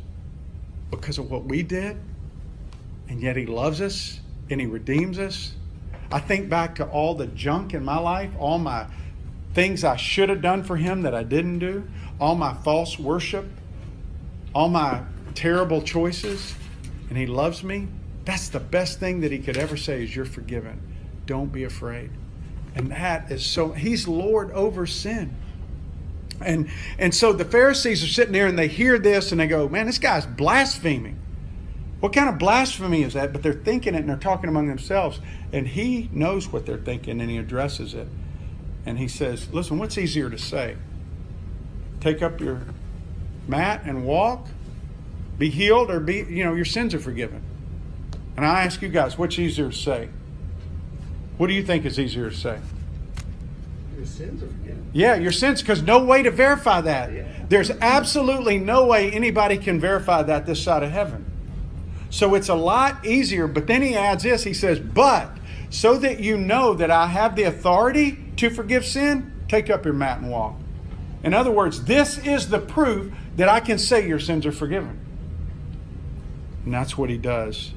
because 0.91 1.17
of 1.17 1.29
what 1.29 1.45
we 1.45 1.63
did, 1.63 1.97
and 3.09 3.21
yet 3.21 3.35
he 3.35 3.45
loves 3.45 3.81
us 3.81 4.19
and 4.49 4.59
he 4.61 4.67
redeems 4.67 5.19
us. 5.19 5.53
I 6.11 6.19
think 6.19 6.49
back 6.49 6.75
to 6.75 6.85
all 6.85 7.15
the 7.15 7.27
junk 7.27 7.73
in 7.73 7.83
my 7.83 7.97
life, 7.97 8.31
all 8.39 8.59
my 8.59 8.87
things 9.57 9.83
I 9.83 9.95
should 9.95 10.29
have 10.29 10.43
done 10.43 10.61
for 10.61 10.75
him 10.75 11.01
that 11.01 11.15
I 11.15 11.23
didn't 11.23 11.57
do, 11.57 11.89
all 12.19 12.35
my 12.35 12.53
false 12.53 12.99
worship, 12.99 13.47
all 14.53 14.69
my 14.69 15.01
terrible 15.33 15.81
choices, 15.81 16.53
and 17.09 17.17
he 17.17 17.25
loves 17.25 17.63
me. 17.63 17.87
That's 18.23 18.49
the 18.49 18.59
best 18.59 18.99
thing 18.99 19.21
that 19.21 19.31
he 19.31 19.39
could 19.39 19.57
ever 19.57 19.75
say 19.75 20.03
is 20.03 20.15
you're 20.15 20.25
forgiven. 20.25 20.79
Don't 21.25 21.51
be 21.51 21.63
afraid. 21.63 22.11
And 22.75 22.91
that 22.91 23.31
is 23.31 23.43
so, 23.43 23.71
he's 23.71 24.07
Lord 24.07 24.51
over 24.51 24.85
sin. 24.85 25.33
And, 26.39 26.69
and 26.99 27.15
so 27.15 27.33
the 27.33 27.43
Pharisees 27.43 28.03
are 28.03 28.07
sitting 28.07 28.33
there 28.33 28.45
and 28.45 28.59
they 28.59 28.67
hear 28.67 28.99
this 28.99 29.31
and 29.31 29.41
they 29.41 29.47
go, 29.47 29.67
man, 29.67 29.87
this 29.87 29.97
guy's 29.97 30.27
blaspheming. 30.27 31.17
What 31.99 32.13
kind 32.13 32.29
of 32.29 32.37
blasphemy 32.37 33.01
is 33.01 33.13
that? 33.15 33.33
But 33.33 33.41
they're 33.41 33.53
thinking 33.53 33.95
it 33.95 34.01
and 34.01 34.09
they're 34.09 34.17
talking 34.17 34.51
among 34.51 34.67
themselves. 34.67 35.19
And 35.51 35.67
he 35.67 36.11
knows 36.13 36.53
what 36.53 36.67
they're 36.67 36.77
thinking 36.77 37.19
and 37.19 37.31
he 37.31 37.39
addresses 37.39 37.95
it. 37.95 38.07
And 38.87 38.97
he 38.97 39.09
says, 39.09 39.51
listen, 39.51 39.79
what's 39.79 39.97
easier 39.97 40.29
to 40.29 40.37
say? 40.37 40.77
Take 41.99 42.21
up 42.21 42.39
your 42.39 42.61
mat 43.45 43.81
and 43.83 44.05
walk? 44.05 44.47
Be 45.37 45.49
healed 45.49 45.91
or 45.91 45.99
be, 45.99 46.25
you 46.29 46.45
know, 46.45 46.53
your 46.53 46.63
sins 46.63 46.93
are 46.93 46.99
forgiven? 46.99 47.43
And 48.37 48.45
I 48.45 48.63
ask 48.63 48.81
you 48.81 48.87
guys, 48.87 49.17
what's 49.17 49.37
easier 49.37 49.71
to 49.71 49.75
say? 49.75 50.07
What 51.37 51.47
do 51.47 51.53
you 51.53 51.63
think 51.63 51.83
is 51.83 51.99
easier 51.99 52.29
to 52.29 52.35
say? 52.35 52.59
Your 53.97 54.05
sins 54.05 54.41
are 54.41 54.47
forgiven. 54.47 54.89
Yeah, 54.93 55.15
your 55.15 55.33
sins, 55.33 55.61
because 55.61 55.81
no 55.81 56.05
way 56.05 56.23
to 56.23 56.31
verify 56.31 56.79
that. 56.79 57.11
Yeah. 57.11 57.27
There's 57.49 57.71
absolutely 57.71 58.57
no 58.57 58.85
way 58.85 59.11
anybody 59.11 59.57
can 59.57 59.81
verify 59.81 60.23
that 60.23 60.45
this 60.45 60.63
side 60.63 60.83
of 60.83 60.91
heaven. 60.91 61.25
So 62.09 62.35
it's 62.35 62.47
a 62.47 62.55
lot 62.55 63.05
easier. 63.05 63.47
But 63.47 63.67
then 63.67 63.81
he 63.81 63.95
adds 63.95 64.23
this 64.23 64.45
he 64.45 64.53
says, 64.53 64.79
But 64.79 65.29
so 65.69 65.97
that 65.97 66.21
you 66.21 66.37
know 66.37 66.73
that 66.75 66.89
I 66.89 67.07
have 67.07 67.35
the 67.35 67.43
authority 67.43 68.23
to 68.37 68.49
forgive 68.49 68.85
sin, 68.85 69.33
take 69.47 69.69
up 69.69 69.85
your 69.85 69.93
mat 69.93 70.19
and 70.19 70.31
walk. 70.31 70.55
In 71.23 71.33
other 71.33 71.51
words, 71.51 71.83
this 71.83 72.17
is 72.19 72.49
the 72.49 72.59
proof 72.59 73.11
that 73.35 73.49
I 73.49 73.59
can 73.59 73.77
say 73.77 74.07
your 74.07 74.19
sins 74.19 74.45
are 74.45 74.51
forgiven. 74.51 74.99
And 76.63 76.73
that's 76.73 76.97
what 76.97 77.09
he 77.09 77.17
does. 77.17 77.73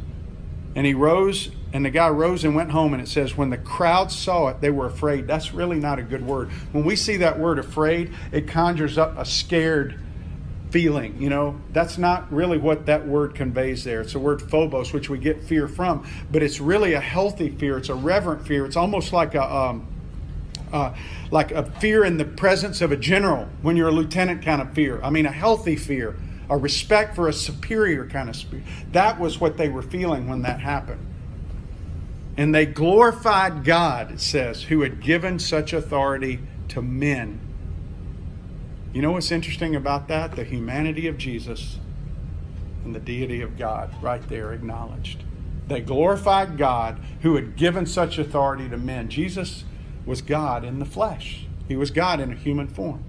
And 0.77 0.87
he 0.87 0.95
rose, 0.95 1.51
and 1.73 1.85
the 1.85 1.91
guy 1.91 2.09
rose 2.09 2.45
and 2.45 2.55
went 2.55 2.71
home. 2.71 2.93
And 2.93 3.03
it 3.03 3.09
says, 3.09 3.37
when 3.37 3.51
the 3.51 3.59
crowd 3.59 4.13
saw 4.13 4.49
it, 4.49 4.61
they 4.61 4.71
were 4.71 4.87
afraid. 4.87 5.27
That's 5.27 5.53
really 5.53 5.79
not 5.81 5.99
a 5.99 6.03
good 6.03 6.25
word. 6.25 6.51
When 6.73 6.85
we 6.85 6.97
see 6.97 7.17
that 7.19 7.39
word 7.39 7.59
afraid, 7.59 8.13
it 8.31 8.47
conjures 8.47 8.99
up 8.99 9.19
a 9.19 9.25
scared 9.25 9.99
feeling. 10.71 11.21
You 11.21 11.31
know, 11.31 11.61
that's 11.73 11.99
not 11.99 12.33
really 12.33 12.59
what 12.59 12.87
that 12.87 13.07
word 13.07 13.35
conveys 13.35 13.83
there. 13.83 14.03
It's 14.03 14.13
the 14.13 14.21
word 14.21 14.43
phobos, 14.43 14.93
which 14.93 15.09
we 15.09 15.19
get 15.19 15.43
fear 15.43 15.67
from, 15.67 16.07
but 16.31 16.43
it's 16.43 16.61
really 16.61 16.93
a 16.93 17.01
healthy 17.01 17.49
fear. 17.49 17.79
It's 17.79 17.89
a 17.89 17.95
reverent 17.95 18.47
fear. 18.47 18.67
It's 18.67 18.77
almost 18.77 19.13
like 19.13 19.35
a. 19.35 19.43
Um, 19.43 19.87
uh, 20.73 20.95
like 21.31 21.51
a 21.51 21.65
fear 21.65 22.05
in 22.05 22.17
the 22.17 22.25
presence 22.25 22.81
of 22.81 22.93
a 22.93 22.97
general 22.97 23.49
when 23.63 23.77
you're 23.77 23.89
a 23.89 23.93
lieutenant 23.93 24.43
kind 24.43 24.63
of 24.63 24.73
fear. 24.73 25.01
I 25.03 25.11
mean, 25.11 25.27
a 25.27 25.33
healthy 25.33 25.77
fear, 25.77 26.17
a 26.49 26.57
respect 26.57 27.15
for 27.15 27.29
a 27.29 27.33
superior 27.33 28.07
kind 28.07 28.29
of 28.29 28.37
spirit. 28.37 28.65
That 28.93 29.19
was 29.19 29.41
what 29.41 29.57
they 29.57 29.69
were 29.69 29.83
feeling 29.83 30.29
when 30.29 30.43
that 30.43 30.61
happened. 30.61 31.07
And 32.37 32.55
they 32.55 32.67
glorified 32.67 33.65
God, 33.65 34.13
it 34.13 34.21
says, 34.21 34.65
who 34.65 34.83
had 34.83 35.01
given 35.03 35.39
such 35.39 35.73
authority 35.73 36.41
to 36.69 36.81
men. 36.81 37.41
You 38.93 39.03
know 39.03 39.13
what's 39.13 39.31
interesting 39.31 39.77
about 39.77 40.09
that? 40.09 40.37
The 40.37 40.45
humanity 40.45 41.07
of 41.07 41.19
Jesus 41.19 41.79
and 42.85 42.95
the 42.95 43.01
deity 43.01 43.41
of 43.43 43.59
God, 43.59 43.93
right 44.03 44.27
there 44.29 44.53
acknowledged. 44.53 45.23
They 45.69 45.81
glorified 45.81 46.59
God 46.59 46.99
who 47.23 47.37
had 47.37 47.57
given 47.57 47.87
such 47.87 48.19
authority 48.19 48.69
to 48.69 48.77
men. 48.77 49.09
Jesus 49.09 49.65
was 50.07 50.23
God 50.23 50.65
in 50.65 50.79
the 50.79 50.85
flesh, 50.85 51.47
He 51.69 51.77
was 51.77 51.91
God 51.91 52.21
in 52.21 52.33
a 52.33 52.37
human 52.37 52.67
form. 52.67 53.05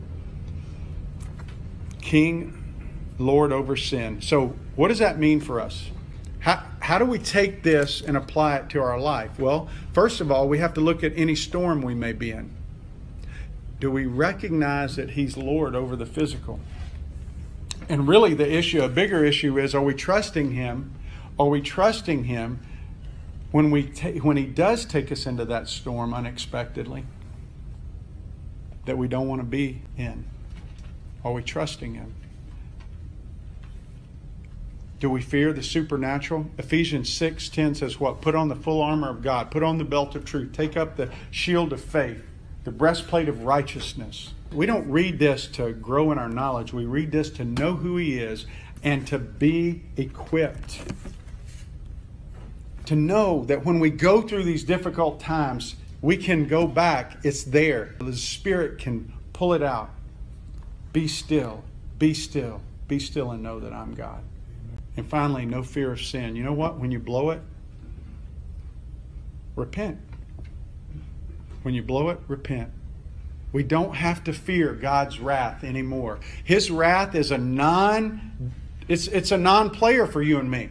King, 2.02 2.58
Lord 3.18 3.52
over 3.52 3.78
sin. 3.78 4.22
So, 4.22 4.56
what 4.76 4.88
does 4.88 5.00
that 5.00 5.20
mean 5.20 5.40
for 5.40 5.62
us? 5.62 5.90
How, 6.40 6.64
how 6.80 6.98
do 6.98 7.06
we 7.06 7.20
take 7.20 7.64
this 7.64 8.02
and 8.02 8.18
apply 8.18 8.58
it 8.58 8.70
to 8.72 8.82
our 8.82 9.00
life? 9.00 9.40
Well, 9.40 9.70
first 9.94 10.22
of 10.22 10.32
all, 10.32 10.50
we 10.50 10.58
have 10.58 10.74
to 10.74 10.82
look 10.82 11.04
at 11.04 11.14
any 11.16 11.36
storm 11.36 11.82
we 11.82 11.94
may 11.94 12.14
be 12.14 12.32
in. 12.32 12.50
Do 13.80 13.92
we 13.92 14.06
recognize 14.06 14.96
that 14.96 15.12
He's 15.12 15.38
Lord 15.38 15.76
over 15.76 15.96
the 15.96 16.06
physical? 16.06 16.60
And 17.88 18.08
really, 18.08 18.34
the 18.34 18.52
issue, 18.52 18.84
a 18.84 18.90
bigger 18.90 19.24
issue 19.24 19.58
is 19.58 19.76
are 19.76 19.82
we 19.82 19.94
trusting 19.94 20.52
Him? 20.52 20.94
Are 21.40 21.48
we 21.48 21.62
trusting 21.62 22.26
Him 22.26 22.60
when, 23.52 23.72
we 23.72 23.84
ta- 23.84 24.10
when 24.10 24.38
He 24.38 24.46
does 24.46 24.86
take 24.86 25.12
us 25.12 25.26
into 25.26 25.46
that 25.46 25.68
storm 25.68 26.14
unexpectedly 26.14 27.06
that 28.86 28.98
we 28.98 29.08
don't 29.08 29.28
want 29.28 29.42
to 29.42 29.48
be 29.48 29.82
in? 29.98 30.26
Are 31.24 31.34
we 31.34 31.44
trusting 31.44 31.94
Him? 31.94 32.16
Do 35.02 35.10
we 35.10 35.22
fear 35.22 35.52
the 35.52 35.64
supernatural? 35.64 36.46
Ephesians 36.60 37.10
6:10 37.10 37.76
says 37.76 38.00
what? 38.00 38.22
Put 38.22 38.36
on 38.36 38.50
the 38.50 38.56
full 38.56 38.84
armor 38.84 39.10
of 39.10 39.24
God, 39.24 39.50
put 39.50 39.64
on 39.64 39.80
the 39.80 39.84
belt 39.84 40.16
of 40.16 40.26
truth, 40.26 40.54
take 40.54 40.78
up 40.78 40.96
the 40.96 41.10
shield 41.32 41.74
of 41.74 41.82
faith, 41.82 42.24
the 42.66 42.72
breastplate 42.72 43.28
of 43.28 43.42
righteousness. 43.44 44.34
We 44.54 44.68
don't 44.68 44.88
read 44.92 45.18
this 45.18 45.48
to 45.54 45.72
grow 45.74 46.12
in 46.12 46.20
our 46.20 46.30
knowledge. 46.30 46.72
We 46.72 46.86
read 46.86 47.12
this 47.12 47.32
to 47.32 47.46
know 47.46 47.74
who 47.78 47.98
he 47.98 48.20
is 48.20 48.46
and 48.84 49.08
to 49.08 49.18
be 49.18 49.82
equipped. 49.98 50.82
To 52.92 52.98
know 52.98 53.46
that 53.46 53.64
when 53.64 53.80
we 53.80 53.90
go 53.90 54.22
through 54.22 54.44
these 54.44 54.66
difficult 54.66 55.22
times, 55.22 55.78
we 56.02 56.18
can 56.18 56.46
go 56.46 56.68
back. 56.68 57.20
It's 57.24 57.46
there. 57.46 57.96
The 58.02 58.14
Spirit 58.14 58.80
can 58.80 59.14
pull 59.32 59.54
it 59.54 59.64
out. 59.64 59.92
Be 60.92 61.08
still. 61.08 61.64
Be 62.00 62.14
still. 62.14 62.60
Be 62.90 63.00
still 63.00 63.32
and 63.32 63.42
know 63.42 63.62
that 63.62 63.72
I'm 63.72 63.94
God. 63.94 64.22
And 64.98 65.08
finally, 65.08 65.46
no 65.46 65.64
fear 65.64 65.94
of 65.94 66.02
sin. 66.02 66.36
You 66.36 66.44
know 66.44 66.52
what? 66.52 66.80
When 66.80 66.92
you 66.92 67.00
blow 67.00 67.30
it, 67.30 67.40
repent. 69.56 69.98
When 71.62 71.74
you 71.74 71.84
blow 71.84 72.10
it, 72.10 72.20
repent. 72.28 72.72
We 73.54 73.64
don't 73.64 73.96
have 73.96 74.22
to 74.26 74.34
fear 74.34 74.74
God's 74.74 75.18
wrath 75.18 75.64
anymore. 75.64 76.20
His 76.44 76.70
wrath 76.70 77.16
is 77.16 77.32
a 77.32 77.38
non 77.38 78.54
it's 78.90 79.08
it's 79.08 79.32
a 79.32 79.38
non-player 79.38 80.08
for 80.08 80.22
you 80.22 80.40
and 80.40 80.52
me. 80.52 80.68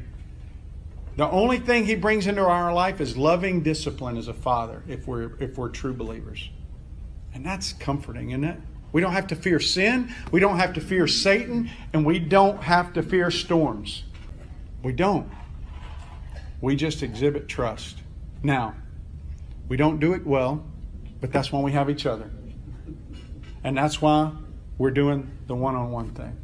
The 1.20 1.30
only 1.30 1.58
thing 1.58 1.84
he 1.84 1.96
brings 1.96 2.26
into 2.26 2.40
our 2.40 2.72
life 2.72 2.98
is 2.98 3.14
loving 3.14 3.62
discipline 3.62 4.16
as 4.16 4.28
a 4.28 4.32
father 4.32 4.82
if 4.88 5.06
we're 5.06 5.36
if 5.38 5.58
we're 5.58 5.68
true 5.68 5.92
believers. 5.92 6.48
And 7.34 7.44
that's 7.44 7.74
comforting, 7.74 8.30
isn't 8.30 8.44
it? 8.44 8.58
We 8.92 9.02
don't 9.02 9.12
have 9.12 9.26
to 9.26 9.36
fear 9.36 9.60
sin, 9.60 10.14
we 10.32 10.40
don't 10.40 10.56
have 10.56 10.72
to 10.72 10.80
fear 10.80 11.06
Satan, 11.06 11.68
and 11.92 12.06
we 12.06 12.20
don't 12.20 12.62
have 12.62 12.94
to 12.94 13.02
fear 13.02 13.30
storms. 13.30 14.04
We 14.82 14.94
don't. 14.94 15.30
We 16.62 16.74
just 16.74 17.02
exhibit 17.02 17.48
trust. 17.48 17.98
Now, 18.42 18.74
we 19.68 19.76
don't 19.76 20.00
do 20.00 20.14
it 20.14 20.26
well, 20.26 20.64
but 21.20 21.32
that's 21.32 21.52
why 21.52 21.60
we 21.60 21.72
have 21.72 21.90
each 21.90 22.06
other. 22.06 22.30
And 23.62 23.76
that's 23.76 24.00
why 24.00 24.32
we're 24.78 24.90
doing 24.90 25.30
the 25.48 25.54
one 25.54 25.74
on 25.74 25.90
one 25.90 26.14
thing. 26.14 26.34